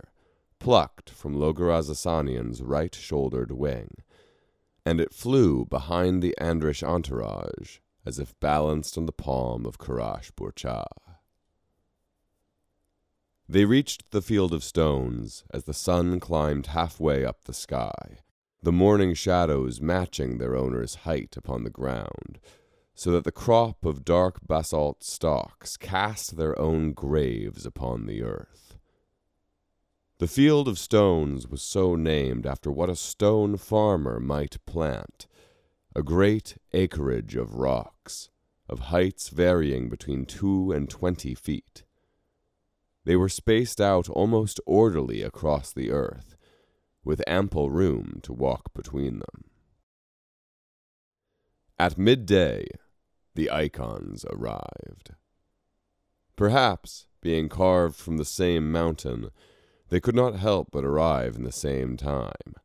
plucked 0.59 1.11
from 1.11 1.37
Logarazasanian's 1.37 2.61
right 2.61 2.93
shouldered 2.93 3.53
wing, 3.53 4.03
and 4.85 5.01
it 5.01 5.15
flew 5.15 5.65
behind 5.65 6.21
the 6.21 6.35
Andrish 6.41 6.83
entourage 6.83 7.79
as 8.05 8.19
if 8.19 8.39
balanced 8.41 8.99
on 8.99 9.07
the 9.07 9.13
palm 9.13 9.65
of 9.65 9.79
Karash 9.79 10.33
Burcha. 10.33 10.87
They 13.49 13.65
reached 13.65 14.11
the 14.11 14.23
field 14.23 14.53
of 14.53 14.65
stones 14.65 15.45
as 15.53 15.65
the 15.65 15.75
sun 15.75 16.19
climbed 16.19 16.67
halfway 16.69 17.25
up 17.25 17.45
the 17.45 17.55
sky, 17.55 18.19
the 18.61 18.73
morning 18.73 19.15
shadows 19.15 19.81
matching 19.81 20.39
their 20.39 20.57
owner's 20.57 20.97
height 20.97 21.37
upon 21.37 21.63
the 21.63 21.71
ground, 21.71 22.41
so 22.99 23.13
that 23.13 23.23
the 23.23 23.31
crop 23.31 23.85
of 23.85 24.05
dark 24.05 24.41
basalt 24.45 25.05
stalks 25.05 25.77
cast 25.77 26.37
their 26.37 26.59
own 26.59 26.93
graves 26.93 27.65
upon 27.65 28.07
the 28.07 28.25
earth. 28.25 28.77
The 30.19 30.27
field 30.27 30.67
of 30.67 30.81
stones 30.81 31.47
was 31.47 31.63
so 31.63 31.95
named 31.95 32.45
after 32.45 32.73
what 32.73 32.91
a 32.91 32.97
stone 32.97 33.57
farmer 33.57 34.19
might 34.19 34.59
plant 34.67 35.29
a 35.95 36.03
great 36.03 36.57
acreage 36.73 37.37
of 37.37 37.55
rocks, 37.55 38.31
of 38.69 38.81
heights 38.91 39.29
varying 39.29 39.89
between 39.89 40.27
two 40.27 40.73
and 40.73 40.91
twenty 40.91 41.37
feet. 41.37 41.85
They 43.05 43.15
were 43.15 43.29
spaced 43.29 43.81
out 43.81 44.09
almost 44.09 44.59
orderly 44.67 45.23
across 45.23 45.73
the 45.73 45.93
earth, 45.93 46.37
with 47.05 47.23
ample 47.29 47.71
room 47.71 48.19
to 48.25 48.33
walk 48.33 48.75
between 48.75 49.21
them. 49.21 49.45
At 51.79 51.97
midday, 51.97 52.67
the 53.39 53.53
icons 53.53 54.25
arrived. 54.31 55.15
Perhaps, 56.35 57.07
being 57.21 57.49
carved 57.49 57.95
from 57.95 58.17
the 58.17 58.25
same 58.25 58.73
mountain, 58.73 59.31
they 59.91 60.01
could 60.01 60.17
not 60.17 60.35
help 60.35 60.73
but 60.73 60.85
arrive 60.85 61.37
in 61.37 61.45
the 61.45 61.53
same 61.53 61.97
time. 61.97 62.57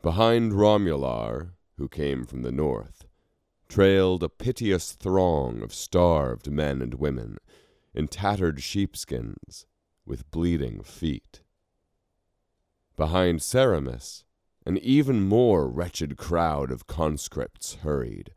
Behind 0.00 0.52
Romular, 0.52 1.50
who 1.76 1.88
came 1.88 2.24
from 2.24 2.40
the 2.40 2.50
north, 2.50 3.04
trailed 3.68 4.22
a 4.22 4.30
piteous 4.30 4.92
throng 4.92 5.62
of 5.62 5.74
starved 5.74 6.50
men 6.50 6.80
and 6.80 6.94
women 6.94 7.36
in 7.92 8.08
tattered 8.08 8.62
sheepskins 8.62 9.66
with 10.06 10.30
bleeding 10.30 10.82
feet. 10.82 11.42
Behind 12.96 13.40
Ceramis, 13.40 14.24
an 14.64 14.78
even 14.78 15.22
more 15.22 15.68
wretched 15.68 16.16
crowd 16.16 16.70
of 16.70 16.86
conscripts 16.86 17.74
hurried, 17.82 18.32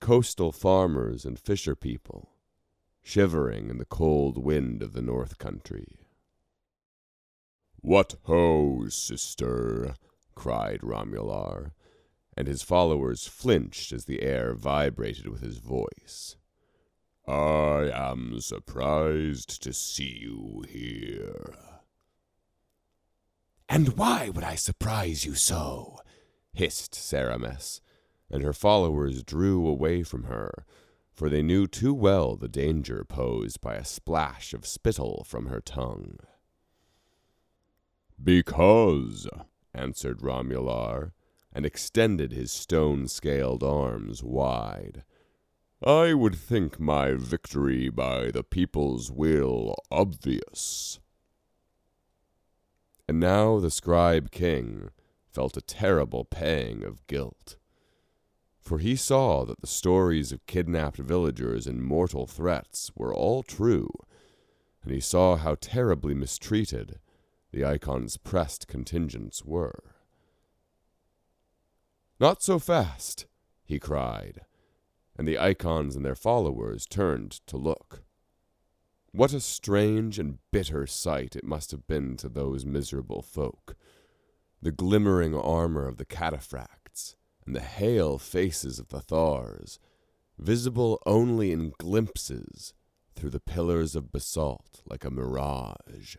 coastal 0.00 0.52
farmers 0.52 1.24
and 1.24 1.38
fisher 1.38 1.74
people, 1.74 2.30
shivering 3.02 3.70
in 3.70 3.78
the 3.78 3.84
cold 3.84 4.38
wind 4.38 4.82
of 4.82 4.92
the 4.92 5.02
north 5.02 5.38
country. 5.38 5.98
What 7.80 8.16
ho, 8.24 8.88
sister! 8.88 9.94
cried 10.34 10.80
Romular, 10.82 11.72
and 12.36 12.46
his 12.46 12.62
followers 12.62 13.26
flinched 13.26 13.92
as 13.92 14.04
the 14.04 14.22
air 14.22 14.54
vibrated 14.54 15.26
with 15.28 15.40
his 15.40 15.58
voice. 15.58 16.36
I 17.26 17.90
am 17.92 18.40
surprised 18.40 19.62
to 19.62 19.72
see 19.72 20.18
you 20.22 20.64
here. 20.68 21.54
And 23.68 23.96
why 23.98 24.30
would 24.30 24.44
I 24.44 24.54
surprise 24.54 25.26
you 25.26 25.34
so? 25.34 25.98
hissed 26.54 26.94
Ceramis, 26.94 27.80
and 28.30 28.42
her 28.42 28.52
followers 28.52 29.22
drew 29.22 29.66
away 29.66 30.02
from 30.02 30.24
her, 30.24 30.64
for 31.12 31.28
they 31.28 31.42
knew 31.42 31.66
too 31.66 31.94
well 31.94 32.36
the 32.36 32.48
danger 32.48 33.04
posed 33.04 33.60
by 33.60 33.74
a 33.74 33.84
splash 33.84 34.52
of 34.54 34.66
spittle 34.66 35.24
from 35.26 35.46
her 35.46 35.60
tongue. 35.60 36.18
Because, 38.22 39.26
answered 39.74 40.20
Romular, 40.20 41.12
and 41.52 41.64
extended 41.64 42.32
his 42.32 42.52
stone 42.52 43.08
scaled 43.08 43.62
arms 43.62 44.22
wide. 44.22 45.02
I 45.82 46.12
would 46.12 46.34
think 46.34 46.78
my 46.78 47.12
victory 47.14 47.88
by 47.88 48.30
the 48.30 48.42
people's 48.42 49.10
will 49.10 49.74
obvious. 49.90 51.00
And 53.08 53.18
now 53.18 53.58
the 53.58 53.70
scribe 53.70 54.30
king 54.30 54.90
felt 55.32 55.56
a 55.56 55.62
terrible 55.62 56.24
pang 56.24 56.84
of 56.84 57.06
guilt 57.06 57.56
for 58.60 58.78
he 58.78 58.96
saw 58.96 59.44
that 59.44 59.60
the 59.60 59.66
stories 59.66 60.32
of 60.32 60.46
kidnapped 60.46 60.98
villagers 60.98 61.66
and 61.66 61.82
mortal 61.82 62.26
threats 62.26 62.90
were 62.94 63.14
all 63.14 63.42
true, 63.42 63.90
and 64.82 64.92
he 64.92 65.00
saw 65.00 65.36
how 65.36 65.56
terribly 65.60 66.14
mistreated 66.14 66.98
the 67.52 67.64
Icon's 67.64 68.16
pressed 68.16 68.68
contingents 68.68 69.44
were. 69.44 69.94
Not 72.20 72.42
so 72.42 72.58
fast, 72.58 73.26
he 73.64 73.78
cried, 73.78 74.42
and 75.16 75.26
the 75.26 75.38
Icons 75.38 75.96
and 75.96 76.04
their 76.04 76.14
followers 76.14 76.86
turned 76.86 77.32
to 77.46 77.56
look. 77.56 78.02
What 79.12 79.32
a 79.32 79.40
strange 79.40 80.18
and 80.18 80.38
bitter 80.52 80.86
sight 80.86 81.36
it 81.36 81.44
must 81.44 81.70
have 81.70 81.86
been 81.86 82.16
to 82.18 82.28
those 82.28 82.66
miserable 82.66 83.22
folk. 83.22 83.76
The 84.60 84.72
glimmering 84.72 85.34
armor 85.34 85.86
of 85.86 85.96
the 85.96 86.04
cataphracts 86.04 86.87
and 87.48 87.56
the 87.56 87.60
hale 87.60 88.18
faces 88.18 88.78
of 88.78 88.88
the 88.88 89.00
Thars, 89.00 89.78
visible 90.36 91.00
only 91.06 91.50
in 91.50 91.72
glimpses 91.78 92.74
through 93.14 93.30
the 93.30 93.40
pillars 93.40 93.96
of 93.96 94.12
basalt 94.12 94.82
like 94.84 95.02
a 95.02 95.10
mirage. 95.10 96.16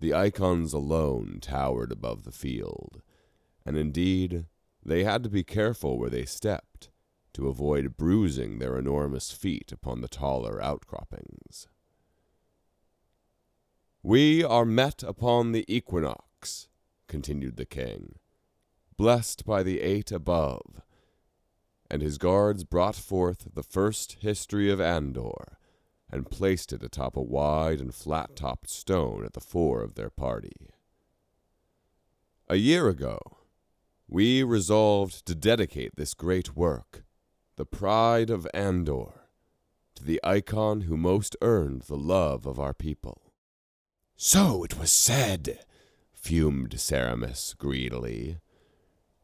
The 0.00 0.12
icons 0.12 0.72
alone 0.72 1.38
towered 1.40 1.92
above 1.92 2.24
the 2.24 2.32
field, 2.32 3.00
and 3.64 3.76
indeed 3.76 4.46
they 4.84 5.04
had 5.04 5.22
to 5.22 5.30
be 5.30 5.44
careful 5.44 6.00
where 6.00 6.10
they 6.10 6.24
stepped 6.24 6.90
to 7.34 7.46
avoid 7.46 7.96
bruising 7.96 8.58
their 8.58 8.76
enormous 8.76 9.30
feet 9.30 9.70
upon 9.70 10.00
the 10.00 10.08
taller 10.08 10.60
outcroppings. 10.60 11.68
We 14.02 14.42
are 14.42 14.64
met 14.64 15.04
upon 15.04 15.52
the 15.52 15.64
equinox, 15.72 16.66
continued 17.06 17.56
the 17.56 17.66
king, 17.66 18.16
blessed 18.96 19.44
by 19.44 19.62
the 19.62 19.80
eight 19.80 20.12
above. 20.12 20.82
And 21.90 22.02
his 22.02 22.18
guards 22.18 22.64
brought 22.64 22.96
forth 22.96 23.48
the 23.54 23.62
first 23.62 24.18
history 24.20 24.70
of 24.70 24.80
Andor, 24.80 25.58
and 26.10 26.30
placed 26.30 26.72
it 26.72 26.82
atop 26.82 27.16
a 27.16 27.22
wide 27.22 27.80
and 27.80 27.94
flat 27.94 28.36
topped 28.36 28.68
stone 28.68 29.24
at 29.24 29.32
the 29.32 29.40
fore 29.40 29.82
of 29.82 29.94
their 29.94 30.10
party. 30.10 30.70
A 32.48 32.56
year 32.56 32.88
ago, 32.88 33.18
we 34.08 34.42
resolved 34.42 35.24
to 35.26 35.34
dedicate 35.34 35.96
this 35.96 36.12
great 36.12 36.54
work, 36.54 37.04
the 37.56 37.64
pride 37.64 38.28
of 38.28 38.46
Andor, 38.52 39.28
to 39.94 40.04
the 40.04 40.20
icon 40.22 40.82
who 40.82 40.96
most 40.96 41.34
earned 41.40 41.82
the 41.82 41.96
love 41.96 42.44
of 42.44 42.58
our 42.58 42.74
people. 42.74 43.32
So 44.16 44.64
it 44.64 44.78
was 44.78 44.92
said, 44.92 45.60
fumed 46.12 46.72
Ceramis 46.78 47.56
greedily. 47.56 48.38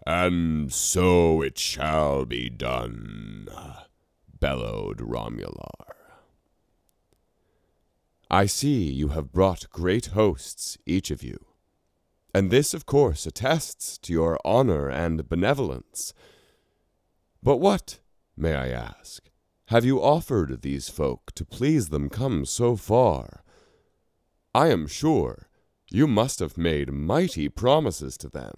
And 0.08 0.72
so 0.72 1.42
it 1.42 1.58
shall 1.58 2.24
be 2.24 2.48
done, 2.48 3.46
bellowed 4.40 5.00
Romular. 5.00 5.84
I 8.30 8.46
see 8.46 8.90
you 8.90 9.08
have 9.08 9.34
brought 9.34 9.68
great 9.68 10.06
hosts, 10.06 10.78
each 10.86 11.10
of 11.10 11.22
you, 11.22 11.36
and 12.32 12.50
this, 12.50 12.72
of 12.72 12.86
course, 12.86 13.26
attests 13.26 13.98
to 13.98 14.14
your 14.14 14.38
honor 14.46 14.88
and 14.88 15.28
benevolence. 15.28 16.14
But 17.42 17.58
what, 17.58 18.00
may 18.34 18.54
I 18.54 18.68
ask, 18.68 19.28
have 19.66 19.84
you 19.84 20.02
offered 20.02 20.62
these 20.62 20.88
folk 20.88 21.32
to 21.34 21.44
please 21.44 21.90
them 21.90 22.08
come 22.08 22.46
so 22.46 22.76
far? 22.76 23.44
I 24.54 24.68
am 24.68 24.86
sure 24.86 25.50
you 25.90 26.06
must 26.06 26.38
have 26.38 26.56
made 26.56 26.94
mighty 26.94 27.50
promises 27.50 28.16
to 28.16 28.30
them 28.30 28.54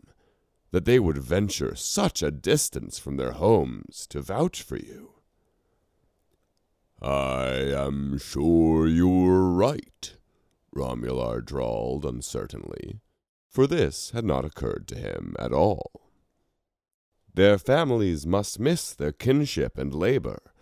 that 0.70 0.84
they 0.84 0.98
would 0.98 1.18
venture 1.18 1.74
such 1.74 2.22
a 2.22 2.30
distance 2.30 2.98
from 2.98 3.16
their 3.16 3.32
homes 3.32 4.06
to 4.08 4.20
vouch 4.20 4.62
for 4.62 4.76
you. 4.76 5.14
I 7.02 7.46
am 7.74 8.18
sure 8.18 8.86
you're 8.86 9.50
right, 9.50 10.14
Romular 10.74 11.44
drawled 11.44 12.04
uncertainly, 12.04 13.00
for 13.48 13.66
this 13.66 14.10
had 14.10 14.24
not 14.24 14.44
occurred 14.44 14.86
to 14.88 14.98
him 14.98 15.34
at 15.38 15.52
all. 15.52 16.10
Their 17.34 17.58
families 17.58 18.26
must 18.26 18.60
miss 18.60 18.92
their 18.92 19.12
kinship 19.12 19.78
and 19.78 19.94
labor. 19.94 20.52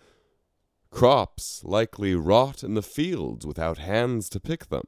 Crops 0.91 1.63
likely 1.63 2.15
rot 2.15 2.63
in 2.63 2.73
the 2.73 2.81
fields 2.81 3.45
without 3.45 3.77
hands 3.77 4.29
to 4.29 4.39
pick 4.39 4.69
them. 4.69 4.85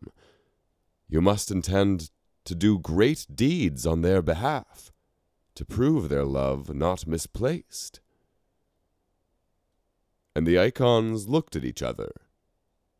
You 1.08 1.22
must 1.22 1.51
intend 1.51 2.10
to 2.46 2.56
do 2.56 2.80
great 2.80 3.28
deeds 3.34 3.86
on 3.86 4.01
their 4.01 4.22
behalf, 4.22 4.90
to 5.62 5.65
prove 5.65 6.10
their 6.10 6.25
love 6.25 6.74
not 6.74 7.06
misplaced. 7.06 8.00
And 10.36 10.48
the 10.48 10.58
icons 10.58 11.27
looked 11.27 11.56
at 11.56 11.63
each 11.63 11.84
other 11.84 12.13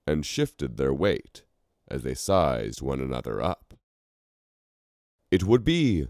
and 0.06 0.24
shifted 0.24 0.78
their 0.78 0.94
weight 0.94 1.42
as 1.88 2.04
they 2.04 2.14
sized 2.14 2.80
one 2.80 3.00
another 3.00 3.42
up. 3.42 3.74
It 5.32 5.44
would 5.44 5.64
be 5.64 6.06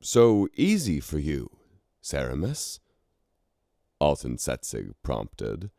so 0.00 0.48
easy 0.54 0.98
for 0.98 1.20
you, 1.20 1.48
Ceramus, 2.02 2.80
Alton 4.00 4.38
Setzig 4.38 4.94
prompted, 5.04 5.70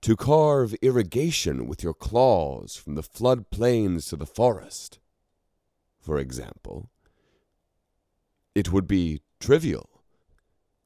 to 0.00 0.14
carve 0.14 0.74
irrigation 0.74 1.66
with 1.66 1.82
your 1.82 1.94
claws 1.94 2.76
from 2.76 2.94
the 2.94 3.02
flood 3.02 3.50
plains 3.50 4.06
to 4.06 4.16
the 4.16 4.26
forest, 4.26 5.00
for 5.98 6.20
example. 6.20 6.92
It 8.58 8.72
would 8.72 8.88
be 8.88 9.20
trivial, 9.38 10.02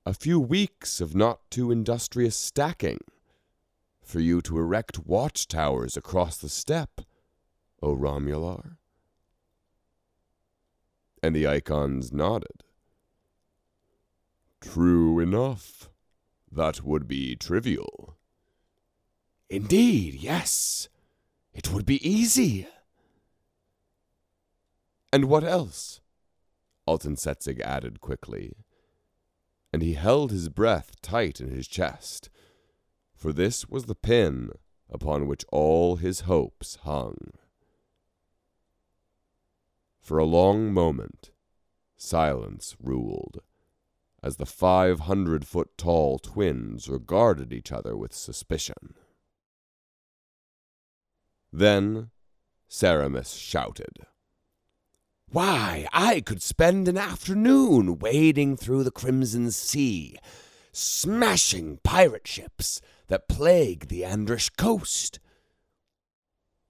a 0.05 0.13
few 0.13 0.39
weeks 0.39 1.01
of 1.01 1.15
not 1.15 1.51
too 1.51 1.71
industrious 1.71 2.37
stacking, 2.37 2.99
for 4.03 4.21
you 4.21 4.43
to 4.43 4.59
erect 4.59 5.07
watchtowers 5.07 5.97
across 5.97 6.37
the 6.37 6.51
steppe, 6.51 7.01
O 7.83 7.97
Romular. 7.97 8.77
And 11.23 11.35
the 11.35 11.47
icons 11.47 12.13
nodded. 12.13 12.63
True 14.61 15.19
enough. 15.19 15.89
That 16.51 16.83
would 16.85 17.09
be 17.09 17.37
trivial. 17.37 18.19
Indeed, 19.49 20.17
yes. 20.17 20.91
It 21.55 21.73
would 21.73 21.87
be 21.87 22.07
easy. 22.07 22.69
And 25.11 25.25
what 25.25 25.43
else? 25.43 26.02
Alton 26.87 27.17
Setzig 27.17 27.61
added 27.61 28.01
quickly. 28.01 28.53
And 29.73 29.83
he 29.83 29.95
held 29.95 30.31
his 30.31 30.49
breath 30.49 31.01
tight 31.01 31.41
in 31.41 31.51
his 31.51 31.67
chest, 31.67 32.29
for 33.15 33.33
this 33.33 33.69
was 33.69 33.85
the 33.85 33.95
pin 33.95 34.51
upon 34.91 35.27
which 35.27 35.45
all 35.51 35.97
his 35.97 36.21
hopes 36.21 36.77
hung. 36.83 37.33
For 40.01 40.19
a 40.19 40.25
long 40.25 40.75
moment, 40.75 41.31
silence 41.97 42.77
ruled, 42.83 43.41
as 44.23 44.37
the 44.37 44.47
five 44.47 45.01
hundred 45.01 45.47
foot 45.47 45.79
tall 45.79 46.19
twins 46.19 46.89
regarded 46.89 47.53
each 47.53 47.73
other 47.73 47.97
with 47.97 48.13
suspicion. 48.13 48.95
Then 51.53 52.11
Ceramus 52.69 53.39
shouted. 53.39 54.07
Why, 55.33 55.89
I 55.95 56.21
could 56.21 56.43
spend 56.43 56.89
an 56.89 56.99
afternoon 56.99 57.99
wading 57.99 58.59
through 58.59 58.85
the 58.85 58.91
Crimson 58.91 59.51
Sea, 59.51 60.19
smashing 60.73 61.79
pirate 61.83 62.29
ships 62.29 62.83
that 63.09 63.29
plague 63.29 63.89
the 63.89 64.03
Andrish 64.03 64.55
coast. 64.59 65.21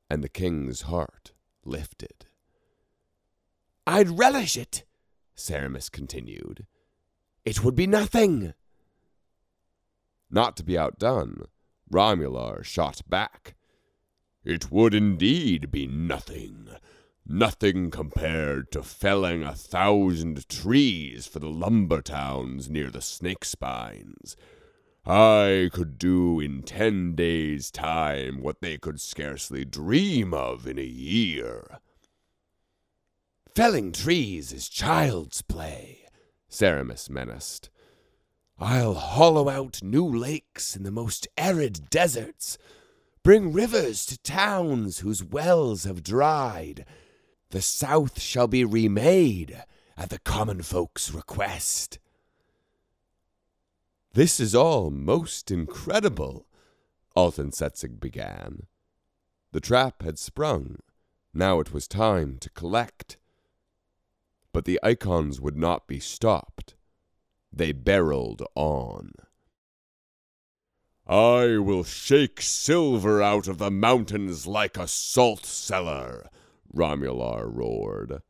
And 0.08 0.22
the 0.22 0.28
king's 0.28 0.82
heart 0.82 1.32
lifted. 1.64 2.26
I'd 3.84 4.16
relish 4.16 4.56
it, 4.56 4.84
Ceramus 5.36 5.90
continued. 5.90 6.64
It 7.44 7.64
would 7.64 7.74
be 7.74 7.88
nothing. 7.88 8.54
Not 10.30 10.56
to 10.58 10.62
be 10.62 10.78
outdone, 10.78 11.46
Romular 11.90 12.62
shot 12.62 13.00
back. 13.08 13.56
It 14.44 14.70
would 14.70 14.94
indeed 14.94 15.72
be 15.72 15.88
nothing. 15.88 16.68
Nothing 17.26 17.90
compared 17.90 18.72
to 18.72 18.82
felling 18.82 19.42
a 19.44 19.54
thousand 19.54 20.48
trees 20.48 21.26
for 21.26 21.38
the 21.38 21.48
lumber 21.48 22.02
towns 22.02 22.68
near 22.68 22.90
the 22.90 23.00
snake 23.00 23.44
spines. 23.44 24.36
I 25.06 25.70
could 25.72 25.98
do 25.98 26.40
in 26.40 26.62
ten 26.62 27.14
days' 27.14 27.70
time 27.70 28.42
what 28.42 28.60
they 28.60 28.76
could 28.76 29.00
scarcely 29.00 29.64
dream 29.64 30.34
of 30.34 30.66
in 30.66 30.78
a 30.78 30.84
year. 30.84 31.78
Felling 33.54 33.92
trees 33.92 34.52
is 34.52 34.68
child's 34.68 35.42
play, 35.42 36.06
Ceramus 36.50 37.08
menaced. 37.08 37.70
I'll 38.58 38.94
hollow 38.94 39.48
out 39.48 39.82
new 39.82 40.06
lakes 40.06 40.76
in 40.76 40.84
the 40.84 40.90
most 40.90 41.28
arid 41.36 41.90
deserts, 41.90 42.58
bring 43.22 43.52
rivers 43.52 44.06
to 44.06 44.18
towns 44.18 45.00
whose 45.00 45.24
wells 45.24 45.84
have 45.84 46.02
dried. 46.02 46.84
The 47.52 47.60
South 47.60 48.18
shall 48.18 48.46
be 48.46 48.64
remade 48.64 49.62
at 49.94 50.08
the 50.08 50.18
common 50.18 50.62
folk's 50.62 51.12
request. 51.12 51.98
This 54.14 54.40
is 54.40 54.54
all 54.54 54.90
most 54.90 55.50
incredible, 55.50 56.46
Alton 57.14 57.50
Setzig 57.50 58.00
began. 58.00 58.68
The 59.52 59.60
trap 59.60 60.02
had 60.02 60.18
sprung. 60.18 60.78
Now 61.34 61.60
it 61.60 61.74
was 61.74 61.86
time 61.86 62.38
to 62.38 62.48
collect. 62.48 63.18
But 64.54 64.64
the 64.64 64.80
icons 64.82 65.38
would 65.38 65.58
not 65.58 65.86
be 65.86 66.00
stopped. 66.00 66.74
They 67.52 67.72
barreled 67.72 68.42
on. 68.54 69.12
I 71.06 71.58
will 71.58 71.84
shake 71.84 72.40
silver 72.40 73.20
out 73.20 73.46
of 73.46 73.58
the 73.58 73.70
mountains 73.70 74.46
like 74.46 74.78
a 74.78 74.88
salt 74.88 75.44
cellar, 75.44 76.30
Romular 76.74 77.44
roared. 77.46 78.22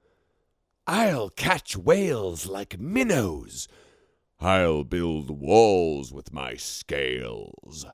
I'll 0.87 1.31
catch 1.31 1.77
whales 1.77 2.47
like 2.47 2.79
minnows. 2.79 3.69
I'll 4.41 4.85
build 4.85 5.31
walls 5.31 6.13
with 6.13 6.33
my 6.33 6.55
scales. 6.55 7.87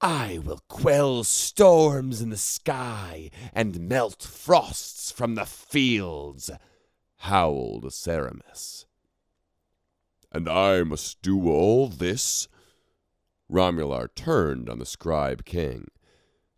I 0.00 0.38
will 0.44 0.60
quell 0.68 1.24
storms 1.24 2.20
in 2.20 2.30
the 2.30 2.36
sky 2.36 3.30
and 3.52 3.88
melt 3.88 4.22
frosts 4.22 5.10
from 5.10 5.34
the 5.34 5.46
fields 5.46 6.50
howled 7.18 7.84
Ceramus. 7.84 8.84
And 10.30 10.48
I 10.48 10.82
must 10.82 11.20
do 11.22 11.48
all 11.48 11.88
this? 11.88 12.48
Romular 13.50 14.08
turned 14.14 14.68
on 14.68 14.78
the 14.78 14.86
scribe 14.86 15.44
king, 15.44 15.88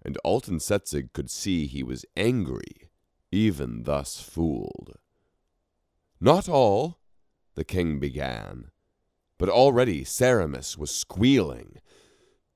and 0.02 0.18
Alton 0.24 0.58
Setzig 0.58 1.12
could 1.12 1.30
see 1.30 1.66
he 1.66 1.82
was 1.82 2.04
angry, 2.16 2.89
even 3.32 3.84
thus 3.84 4.20
fooled. 4.20 4.96
Not 6.20 6.48
all, 6.48 6.98
the 7.54 7.64
king 7.64 7.98
began, 7.98 8.70
but 9.38 9.48
already 9.48 10.04
Ceramus 10.04 10.76
was 10.76 10.90
squealing. 10.90 11.76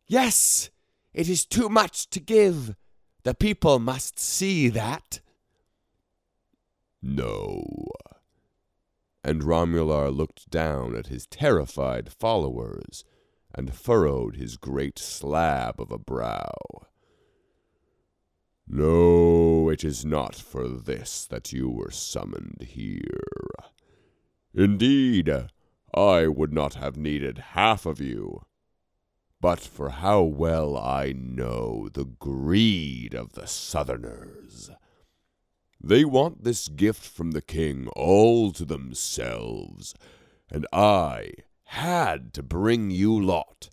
Yes, 0.06 0.70
it 1.12 1.28
is 1.28 1.46
too 1.46 1.68
much 1.68 2.10
to 2.10 2.20
give. 2.20 2.74
The 3.22 3.34
people 3.34 3.78
must 3.78 4.18
see 4.18 4.68
that. 4.68 5.20
No. 7.00 7.64
And 9.22 9.42
Romular 9.42 10.14
looked 10.14 10.50
down 10.50 10.94
at 10.94 11.06
his 11.06 11.26
terrified 11.26 12.12
followers 12.12 13.04
and 13.54 13.72
furrowed 13.72 14.36
his 14.36 14.56
great 14.56 14.98
slab 14.98 15.80
of 15.80 15.90
a 15.90 15.98
brow. 15.98 16.52
No, 18.66 19.68
it 19.68 19.84
is 19.84 20.04
not 20.04 20.34
for 20.34 20.68
this 20.68 21.26
that 21.26 21.52
you 21.52 21.68
were 21.68 21.90
summoned 21.90 22.66
here. 22.68 23.20
Indeed, 24.54 25.30
I 25.94 26.26
would 26.26 26.52
not 26.52 26.74
have 26.74 26.96
needed 26.96 27.38
half 27.52 27.86
of 27.86 28.00
you, 28.00 28.46
but 29.40 29.60
for 29.60 29.90
how 29.90 30.22
well 30.22 30.76
I 30.76 31.12
know 31.12 31.88
the 31.92 32.04
greed 32.04 33.14
of 33.14 33.34
the 33.34 33.46
Southerners. 33.46 34.70
They 35.80 36.04
want 36.04 36.44
this 36.44 36.68
gift 36.68 37.04
from 37.04 37.32
the 37.32 37.42
king 37.42 37.88
all 37.94 38.52
to 38.52 38.64
themselves, 38.64 39.94
and 40.50 40.66
I 40.72 41.32
had 41.64 42.32
to 42.34 42.42
bring 42.42 42.90
you 42.90 43.20
lot 43.20 43.68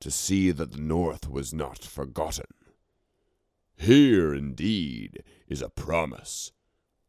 to 0.00 0.10
see 0.10 0.50
that 0.50 0.72
the 0.72 0.80
North 0.80 1.30
was 1.30 1.54
not 1.54 1.78
forgotten. 1.78 2.55
Here, 3.76 4.34
indeed, 4.34 5.22
is 5.48 5.62
a 5.62 5.68
promise. 5.68 6.52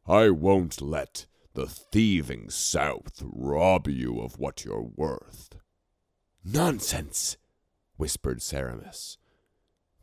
I 0.05 0.29
won't 0.29 0.81
let 0.81 1.25
the 1.53 1.67
thieving 1.67 2.49
South 2.49 3.21
rob 3.23 3.87
you 3.87 4.19
of 4.19 4.37
what 4.37 4.63
you're 4.63 4.89
worth. 4.95 5.55
Nonsense, 6.43 7.37
whispered 7.97 8.39
Ceramus. 8.39 9.17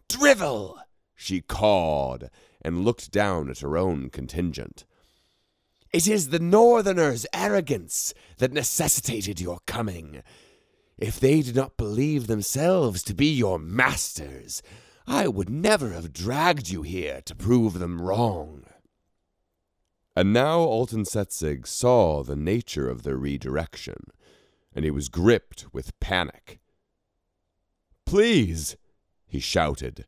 Drivel! 0.08 0.78
she 1.14 1.40
cawed, 1.40 2.30
and 2.60 2.84
looked 2.84 3.10
down 3.12 3.50
at 3.50 3.60
her 3.60 3.76
own 3.76 4.10
contingent. 4.10 4.84
It 5.92 6.08
is 6.08 6.30
the 6.30 6.40
Northerners' 6.40 7.26
arrogance 7.32 8.12
that 8.38 8.52
necessitated 8.52 9.40
your 9.40 9.60
coming. 9.66 10.22
If 10.98 11.20
they 11.20 11.40
did 11.40 11.54
not 11.54 11.76
believe 11.76 12.26
themselves 12.26 13.02
to 13.04 13.14
be 13.14 13.32
your 13.32 13.58
masters, 13.58 14.60
I 15.06 15.28
would 15.28 15.50
never 15.50 15.90
have 15.90 16.12
dragged 16.12 16.68
you 16.68 16.82
here 16.82 17.20
to 17.26 17.34
prove 17.34 17.78
them 17.78 18.00
wrong. 18.00 18.64
And 20.16 20.32
now 20.32 20.60
Alton 20.60 21.04
Setzig 21.04 21.66
saw 21.66 22.22
the 22.22 22.36
nature 22.36 22.88
of 22.88 23.02
their 23.02 23.16
redirection, 23.16 24.06
and 24.74 24.84
he 24.84 24.90
was 24.90 25.08
gripped 25.08 25.66
with 25.72 25.98
panic. 26.00 26.60
Please, 28.06 28.76
he 29.26 29.40
shouted, 29.40 30.06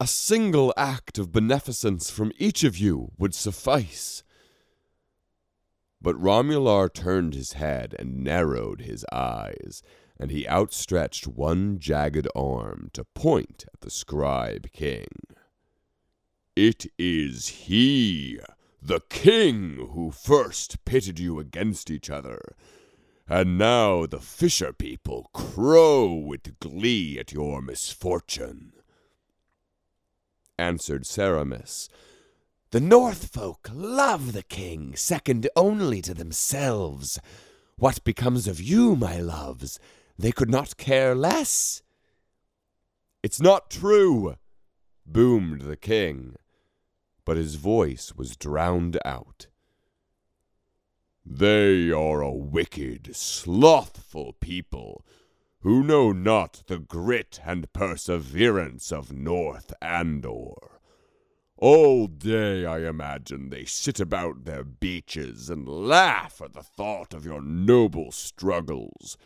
a 0.00 0.06
single 0.06 0.72
act 0.76 1.18
of 1.18 1.32
beneficence 1.32 2.10
from 2.10 2.32
each 2.38 2.64
of 2.64 2.78
you 2.78 3.12
would 3.18 3.34
suffice. 3.34 4.22
But 6.00 6.16
Romular 6.16 6.92
turned 6.92 7.34
his 7.34 7.52
head 7.52 7.94
and 7.98 8.24
narrowed 8.24 8.80
his 8.80 9.04
eyes, 9.12 9.82
and 10.20 10.30
he 10.30 10.46
outstretched 10.46 11.26
one 11.26 11.78
jagged 11.78 12.28
arm 12.36 12.90
to 12.92 13.02
point 13.02 13.64
at 13.72 13.80
the 13.80 13.90
scribe 13.90 14.70
king. 14.70 15.08
It 16.54 16.84
is 16.98 17.48
he, 17.48 18.38
the 18.82 19.00
king, 19.08 19.88
who 19.94 20.10
first 20.10 20.84
pitted 20.84 21.18
you 21.18 21.38
against 21.38 21.90
each 21.90 22.10
other. 22.10 22.54
And 23.26 23.56
now 23.56 24.04
the 24.04 24.20
fisher 24.20 24.74
people 24.74 25.30
crow 25.32 26.12
with 26.12 26.60
glee 26.60 27.18
at 27.18 27.32
your 27.32 27.62
misfortune. 27.62 28.74
Answered 30.58 31.04
Ceramis, 31.06 31.88
The 32.72 32.80
North 32.80 33.32
folk 33.32 33.70
love 33.72 34.34
the 34.34 34.42
king, 34.42 34.96
second 34.96 35.48
only 35.56 36.02
to 36.02 36.12
themselves. 36.12 37.18
What 37.76 38.04
becomes 38.04 38.46
of 38.46 38.60
you, 38.60 38.96
my 38.96 39.18
loves? 39.20 39.80
They 40.20 40.32
could 40.32 40.50
not 40.50 40.76
care 40.76 41.14
less. 41.14 41.80
It's 43.22 43.40
not 43.40 43.70
true, 43.70 44.36
boomed 45.06 45.62
the 45.62 45.78
king, 45.78 46.36
but 47.24 47.38
his 47.38 47.54
voice 47.54 48.12
was 48.14 48.36
drowned 48.36 48.98
out. 49.02 49.46
They 51.24 51.90
are 51.90 52.20
a 52.20 52.34
wicked, 52.34 53.16
slothful 53.16 54.34
people 54.40 55.06
who 55.60 55.82
know 55.82 56.12
not 56.12 56.64
the 56.66 56.78
grit 56.78 57.40
and 57.42 57.72
perseverance 57.72 58.92
of 58.92 59.14
North 59.14 59.72
Andor. 59.80 60.80
All 61.56 62.06
day, 62.06 62.66
I 62.66 62.80
imagine, 62.80 63.48
they 63.48 63.64
sit 63.64 63.98
about 63.98 64.44
their 64.44 64.64
beaches 64.64 65.48
and 65.48 65.66
laugh 65.66 66.42
at 66.44 66.52
the 66.52 66.62
thought 66.62 67.14
of 67.14 67.24
your 67.24 67.40
noble 67.40 68.12
struggles. 68.12 69.16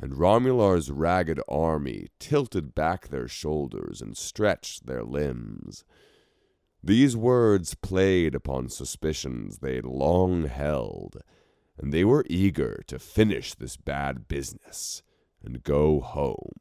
And 0.00 0.12
Romular's 0.12 0.90
ragged 0.90 1.40
army 1.48 2.08
tilted 2.20 2.74
back 2.74 3.08
their 3.08 3.26
shoulders 3.26 4.00
and 4.00 4.16
stretched 4.16 4.86
their 4.86 5.02
limbs. 5.02 5.84
These 6.82 7.16
words 7.16 7.74
played 7.74 8.34
upon 8.34 8.68
suspicions 8.68 9.58
they 9.58 9.74
had 9.74 9.84
long 9.84 10.44
held, 10.44 11.20
and 11.76 11.92
they 11.92 12.04
were 12.04 12.24
eager 12.30 12.82
to 12.86 12.98
finish 13.00 13.54
this 13.54 13.76
bad 13.76 14.28
business 14.28 15.02
and 15.42 15.64
go 15.64 16.00
home. 16.00 16.60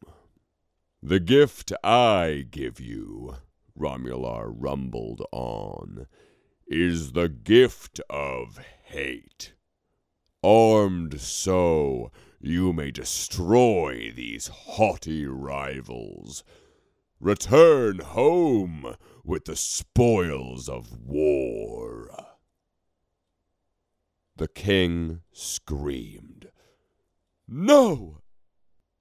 The 1.04 1.20
gift 1.20 1.72
I 1.84 2.48
give 2.50 2.80
you, 2.80 3.36
Romular 3.78 4.52
rumbled 4.52 5.22
on, 5.32 6.08
is 6.68 7.12
the 7.12 7.30
gift 7.30 8.02
of 8.10 8.60
hate. 8.84 9.54
Armed 10.44 11.22
so, 11.22 12.12
you 12.40 12.74
may 12.74 12.92
destroy 12.92 14.12
these 14.16 14.48
haughty 14.48 15.26
rivals. 15.26 16.44
Return 17.20 18.00
home 18.00 18.96
with 19.24 19.46
the 19.46 19.56
spoils 19.56 20.70
of 20.70 21.00
war. 21.00 22.10
The 24.36 24.48
king 24.48 25.22
screamed, 25.32 26.52
No! 27.48 28.22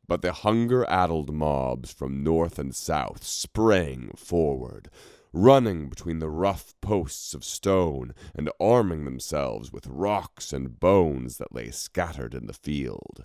But 0.08 0.22
the 0.22 0.32
hunger 0.32 0.88
addled 0.88 1.34
mobs 1.34 1.92
from 1.92 2.22
north 2.22 2.58
and 2.58 2.74
south 2.74 3.24
sprang 3.24 4.12
forward, 4.16 4.88
running 5.36 5.90
between 5.90 6.18
the 6.18 6.30
rough 6.30 6.74
posts 6.80 7.34
of 7.34 7.44
stone 7.44 8.14
and 8.34 8.50
arming 8.58 9.04
themselves 9.04 9.70
with 9.70 9.86
rocks 9.86 10.52
and 10.52 10.80
bones 10.80 11.36
that 11.36 11.54
lay 11.54 11.70
scattered 11.70 12.34
in 12.34 12.46
the 12.46 12.54
field. 12.54 13.24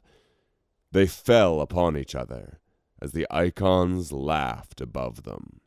They 0.91 1.08
fell 1.08 1.62
upon 1.62 1.95
each 1.95 2.13
other 2.13 2.60
as 3.02 3.13
the 3.13 3.26
icons 3.32 4.12
laughed 4.12 4.82
above 4.82 5.24
them. 5.24 5.62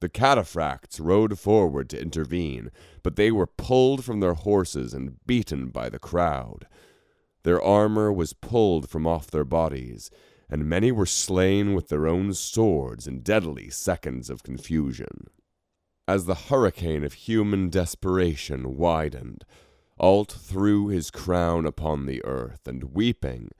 The 0.00 0.08
cataphracts 0.08 0.98
rode 0.98 1.38
forward 1.38 1.90
to 1.90 2.00
intervene, 2.00 2.70
but 3.02 3.16
they 3.16 3.30
were 3.30 3.46
pulled 3.46 4.02
from 4.02 4.20
their 4.20 4.32
horses 4.34 4.94
and 4.94 5.18
beaten 5.26 5.68
by 5.68 5.90
the 5.90 5.98
crowd. 5.98 6.66
Their 7.42 7.60
armor 7.62 8.10
was 8.10 8.32
pulled 8.32 8.88
from 8.88 9.06
off 9.06 9.30
their 9.30 9.44
bodies, 9.44 10.10
and 10.50 10.68
many 10.68 10.90
were 10.90 11.06
slain 11.06 11.74
with 11.74 11.88
their 11.88 12.08
own 12.08 12.34
swords 12.34 13.06
in 13.06 13.20
deadly 13.20 13.70
seconds 13.70 14.28
of 14.28 14.42
confusion. 14.42 15.28
As 16.08 16.26
the 16.26 16.34
hurricane 16.34 17.04
of 17.04 17.12
human 17.12 17.70
desperation 17.70 18.76
widened, 18.76 19.44
Alt 19.98 20.32
threw 20.32 20.88
his 20.88 21.10
crown 21.10 21.66
upon 21.66 22.06
the 22.06 22.24
earth, 22.24 22.66
and 22.66 22.94
weeping, 22.94 23.50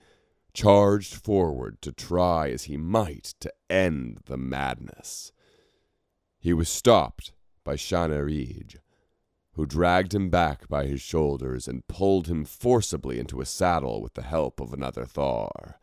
charged 0.53 1.13
forward 1.13 1.81
to 1.81 1.93
try 1.93 2.49
as 2.49 2.63
he 2.63 2.75
might 2.75 3.35
to 3.39 3.53
end 3.69 4.19
the 4.25 4.37
madness. 4.37 5.31
He 6.39 6.51
was 6.51 6.67
stopped 6.67 7.31
by 7.63 7.75
Shanerij, 7.75 8.77
who 9.53 9.65
dragged 9.65 10.13
him 10.13 10.29
back 10.29 10.67
by 10.67 10.87
his 10.87 10.99
shoulders 10.99 11.67
and 11.67 11.87
pulled 11.87 12.27
him 12.27 12.43
forcibly 12.43 13.19
into 13.19 13.39
a 13.39 13.45
saddle 13.45 14.01
with 14.01 14.15
the 14.15 14.23
help 14.23 14.59
of 14.59 14.73
another 14.73 15.05
Thar. 15.05 15.79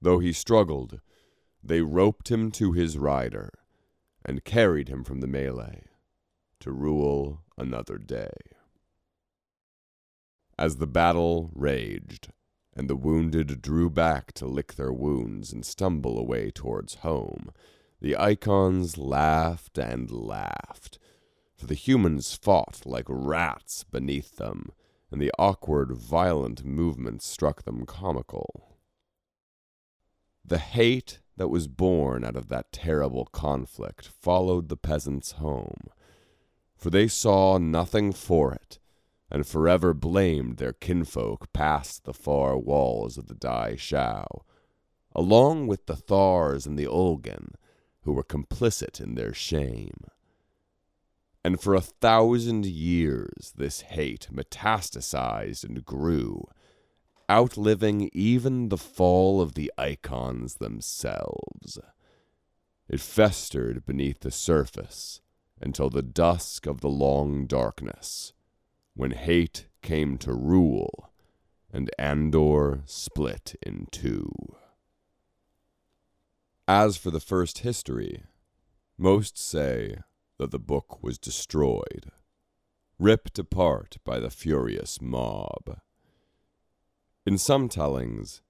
Though 0.00 0.18
he 0.18 0.32
struggled, 0.32 1.00
they 1.62 1.80
roped 1.80 2.30
him 2.30 2.50
to 2.52 2.72
his 2.72 2.96
rider 2.98 3.52
and 4.24 4.44
carried 4.44 4.88
him 4.88 5.04
from 5.04 5.20
the 5.20 5.26
melee 5.26 5.84
to 6.60 6.72
rule 6.72 7.42
another 7.56 7.98
day. 7.98 8.32
As 10.58 10.76
the 10.76 10.86
battle 10.86 11.50
raged, 11.54 12.32
and 12.74 12.88
the 12.88 12.96
wounded 12.96 13.60
drew 13.60 13.90
back 13.90 14.32
to 14.34 14.46
lick 14.46 14.74
their 14.74 14.92
wounds 14.92 15.52
and 15.52 15.64
stumble 15.64 16.18
away 16.18 16.50
towards 16.50 16.96
home, 16.96 17.50
the 18.00 18.16
icons 18.16 18.96
laughed 18.98 19.78
and 19.78 20.10
laughed, 20.10 20.98
for 21.56 21.66
the 21.66 21.74
humans 21.74 22.34
fought 22.34 22.82
like 22.84 23.06
rats 23.08 23.82
beneath 23.84 24.36
them, 24.36 24.70
and 25.10 25.20
the 25.20 25.32
awkward, 25.38 25.92
violent 25.92 26.64
movements 26.64 27.26
struck 27.26 27.62
them 27.62 27.84
comical. 27.84 28.67
The 30.48 30.56
hate 30.56 31.18
that 31.36 31.48
was 31.48 31.68
born 31.68 32.24
out 32.24 32.34
of 32.34 32.48
that 32.48 32.72
terrible 32.72 33.26
conflict 33.26 34.08
followed 34.08 34.70
the 34.70 34.78
peasants 34.78 35.32
home, 35.32 35.88
for 36.74 36.88
they 36.88 37.06
saw 37.06 37.58
nothing 37.58 38.14
for 38.14 38.54
it, 38.54 38.78
and 39.30 39.46
forever 39.46 39.92
blamed 39.92 40.56
their 40.56 40.72
kinfolk 40.72 41.52
past 41.52 42.04
the 42.04 42.14
far 42.14 42.56
walls 42.56 43.18
of 43.18 43.26
the 43.26 43.34
Dai 43.34 43.76
Shao, 43.76 44.26
along 45.14 45.66
with 45.66 45.84
the 45.84 45.96
Thars 45.96 46.64
and 46.64 46.78
the 46.78 46.86
Ulgan, 46.86 47.52
who 48.04 48.14
were 48.14 48.24
complicit 48.24 49.02
in 49.02 49.16
their 49.16 49.34
shame. 49.34 50.06
And 51.44 51.60
for 51.60 51.74
a 51.74 51.82
thousand 51.82 52.64
years 52.64 53.52
this 53.54 53.82
hate 53.82 54.28
metastasized 54.32 55.62
and 55.62 55.84
grew, 55.84 56.46
outliving 57.30 58.10
even 58.12 58.68
the 58.68 58.78
fall 58.78 59.40
of 59.40 59.54
the 59.54 59.72
icons 59.76 60.56
themselves. 60.56 61.78
It 62.88 63.00
festered 63.00 63.84
beneath 63.84 64.20
the 64.20 64.30
surface 64.30 65.20
until 65.60 65.90
the 65.90 66.02
dusk 66.02 66.66
of 66.66 66.80
the 66.80 66.88
long 66.88 67.46
darkness, 67.46 68.32
when 68.94 69.10
hate 69.10 69.66
came 69.82 70.16
to 70.18 70.32
rule 70.32 71.10
and 71.70 71.90
Andor 71.98 72.82
split 72.86 73.54
in 73.62 73.86
two. 73.90 74.30
As 76.66 76.96
for 76.96 77.10
the 77.10 77.20
first 77.20 77.58
history, 77.58 78.24
most 78.96 79.38
say 79.38 79.98
that 80.38 80.50
the 80.50 80.58
book 80.58 81.02
was 81.02 81.18
destroyed, 81.18 82.10
ripped 82.98 83.38
apart 83.38 83.98
by 84.04 84.18
the 84.18 84.30
furious 84.30 85.00
mob. 85.00 85.78
In 87.28 87.36
some 87.36 87.68
tellings, 87.68 88.40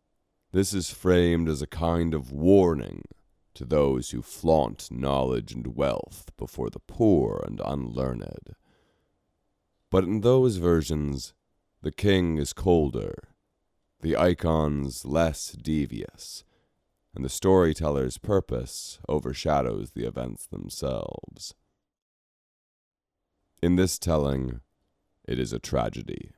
this 0.52 0.72
is 0.72 0.88
framed 0.88 1.48
as 1.48 1.60
a 1.60 1.66
kind 1.66 2.14
of 2.14 2.30
warning 2.30 3.02
to 3.54 3.64
those 3.64 4.10
who 4.10 4.22
flaunt 4.22 4.88
knowledge 4.88 5.50
and 5.50 5.74
wealth 5.74 6.30
before 6.36 6.70
the 6.70 6.78
poor 6.78 7.42
and 7.44 7.60
unlearned. 7.64 8.54
But 9.90 10.04
in 10.04 10.20
those 10.20 10.58
versions, 10.58 11.34
the 11.82 11.90
king 11.90 12.38
is 12.38 12.52
colder, 12.52 13.16
the 14.00 14.16
icons 14.16 15.04
less 15.04 15.56
devious, 15.60 16.44
and 17.16 17.24
the 17.24 17.28
storyteller's 17.28 18.16
purpose 18.16 19.00
overshadows 19.08 19.90
the 19.90 20.06
events 20.06 20.46
themselves. 20.46 21.52
In 23.60 23.74
this 23.74 23.98
telling, 23.98 24.60
it 25.26 25.40
is 25.40 25.52
a 25.52 25.58
tragedy. 25.58 26.30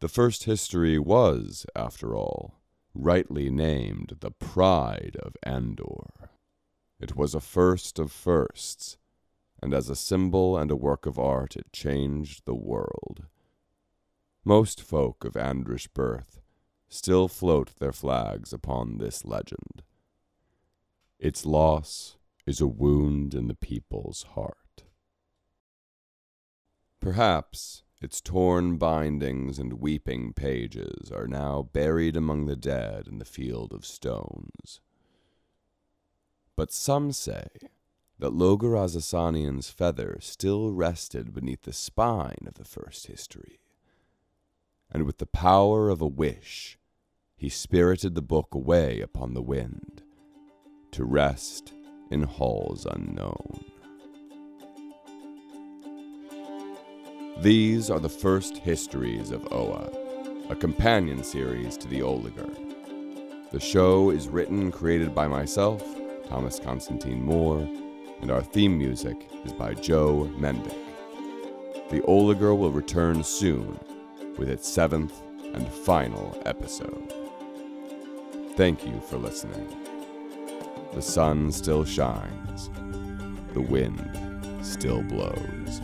The 0.00 0.08
first 0.08 0.44
history 0.44 0.96
was, 0.96 1.66
after 1.74 2.14
all, 2.14 2.54
rightly 2.94 3.50
named 3.50 4.18
the 4.20 4.30
Pride 4.30 5.16
of 5.20 5.36
Andor. 5.42 6.30
It 7.00 7.16
was 7.16 7.34
a 7.34 7.40
first 7.40 7.98
of 7.98 8.12
firsts, 8.12 8.96
and 9.60 9.74
as 9.74 9.90
a 9.90 9.96
symbol 9.96 10.56
and 10.56 10.70
a 10.70 10.76
work 10.76 11.04
of 11.04 11.18
art 11.18 11.56
it 11.56 11.72
changed 11.72 12.44
the 12.44 12.54
world. 12.54 13.24
Most 14.44 14.80
folk 14.80 15.24
of 15.24 15.34
Andrish 15.34 15.92
birth 15.92 16.40
still 16.88 17.26
float 17.26 17.76
their 17.80 17.92
flags 17.92 18.52
upon 18.52 18.98
this 18.98 19.24
legend. 19.24 19.82
Its 21.18 21.44
loss 21.44 22.16
is 22.46 22.60
a 22.60 22.68
wound 22.68 23.34
in 23.34 23.48
the 23.48 23.54
people's 23.54 24.22
heart. 24.34 24.84
Perhaps 27.00 27.82
its 28.00 28.20
torn 28.20 28.76
bindings 28.76 29.58
and 29.58 29.80
weeping 29.80 30.32
pages 30.32 31.10
are 31.10 31.26
now 31.26 31.68
buried 31.72 32.16
among 32.16 32.46
the 32.46 32.56
dead 32.56 33.08
in 33.08 33.18
the 33.18 33.24
field 33.24 33.72
of 33.72 33.84
stones. 33.84 34.80
But 36.56 36.72
some 36.72 37.12
say 37.12 37.48
that 38.18 38.32
Logar 38.32 38.76
Asanian's 38.76 39.70
feather 39.70 40.18
still 40.20 40.72
rested 40.72 41.32
beneath 41.32 41.62
the 41.62 41.72
spine 41.72 42.46
of 42.46 42.54
the 42.54 42.64
first 42.64 43.06
history. 43.06 43.60
And 44.90 45.04
with 45.04 45.18
the 45.18 45.26
power 45.26 45.88
of 45.88 46.00
a 46.00 46.06
wish, 46.06 46.78
he 47.36 47.48
spirited 47.48 48.14
the 48.14 48.22
book 48.22 48.54
away 48.54 49.00
upon 49.00 49.34
the 49.34 49.42
wind 49.42 50.02
to 50.92 51.04
rest 51.04 51.72
in 52.10 52.22
halls 52.22 52.86
unknown. 52.86 53.64
These 57.40 57.88
are 57.88 58.00
the 58.00 58.08
first 58.08 58.56
histories 58.58 59.30
of 59.30 59.46
Oa, 59.52 59.88
a 60.50 60.56
companion 60.56 61.22
series 61.22 61.76
to 61.76 61.86
the 61.86 62.00
Oligar. 62.00 62.52
The 63.52 63.60
show 63.60 64.10
is 64.10 64.26
written 64.26 64.60
and 64.60 64.72
created 64.72 65.14
by 65.14 65.28
myself, 65.28 65.84
Thomas 66.28 66.58
Constantine 66.58 67.22
Moore, 67.22 67.60
and 68.20 68.32
our 68.32 68.42
theme 68.42 68.76
music 68.76 69.30
is 69.44 69.52
by 69.52 69.74
Joe 69.74 70.28
Mendick. 70.36 70.74
The 71.90 72.00
Oligar 72.08 72.58
will 72.58 72.72
return 72.72 73.22
soon 73.22 73.78
with 74.36 74.48
its 74.48 74.68
seventh 74.68 75.22
and 75.54 75.68
final 75.68 76.42
episode. 76.44 77.12
Thank 78.56 78.84
you 78.84 79.00
for 79.02 79.16
listening. 79.16 79.68
The 80.92 81.02
sun 81.02 81.52
still 81.52 81.84
shines, 81.84 82.68
the 83.54 83.60
wind 83.60 84.66
still 84.66 85.04
blows. 85.04 85.80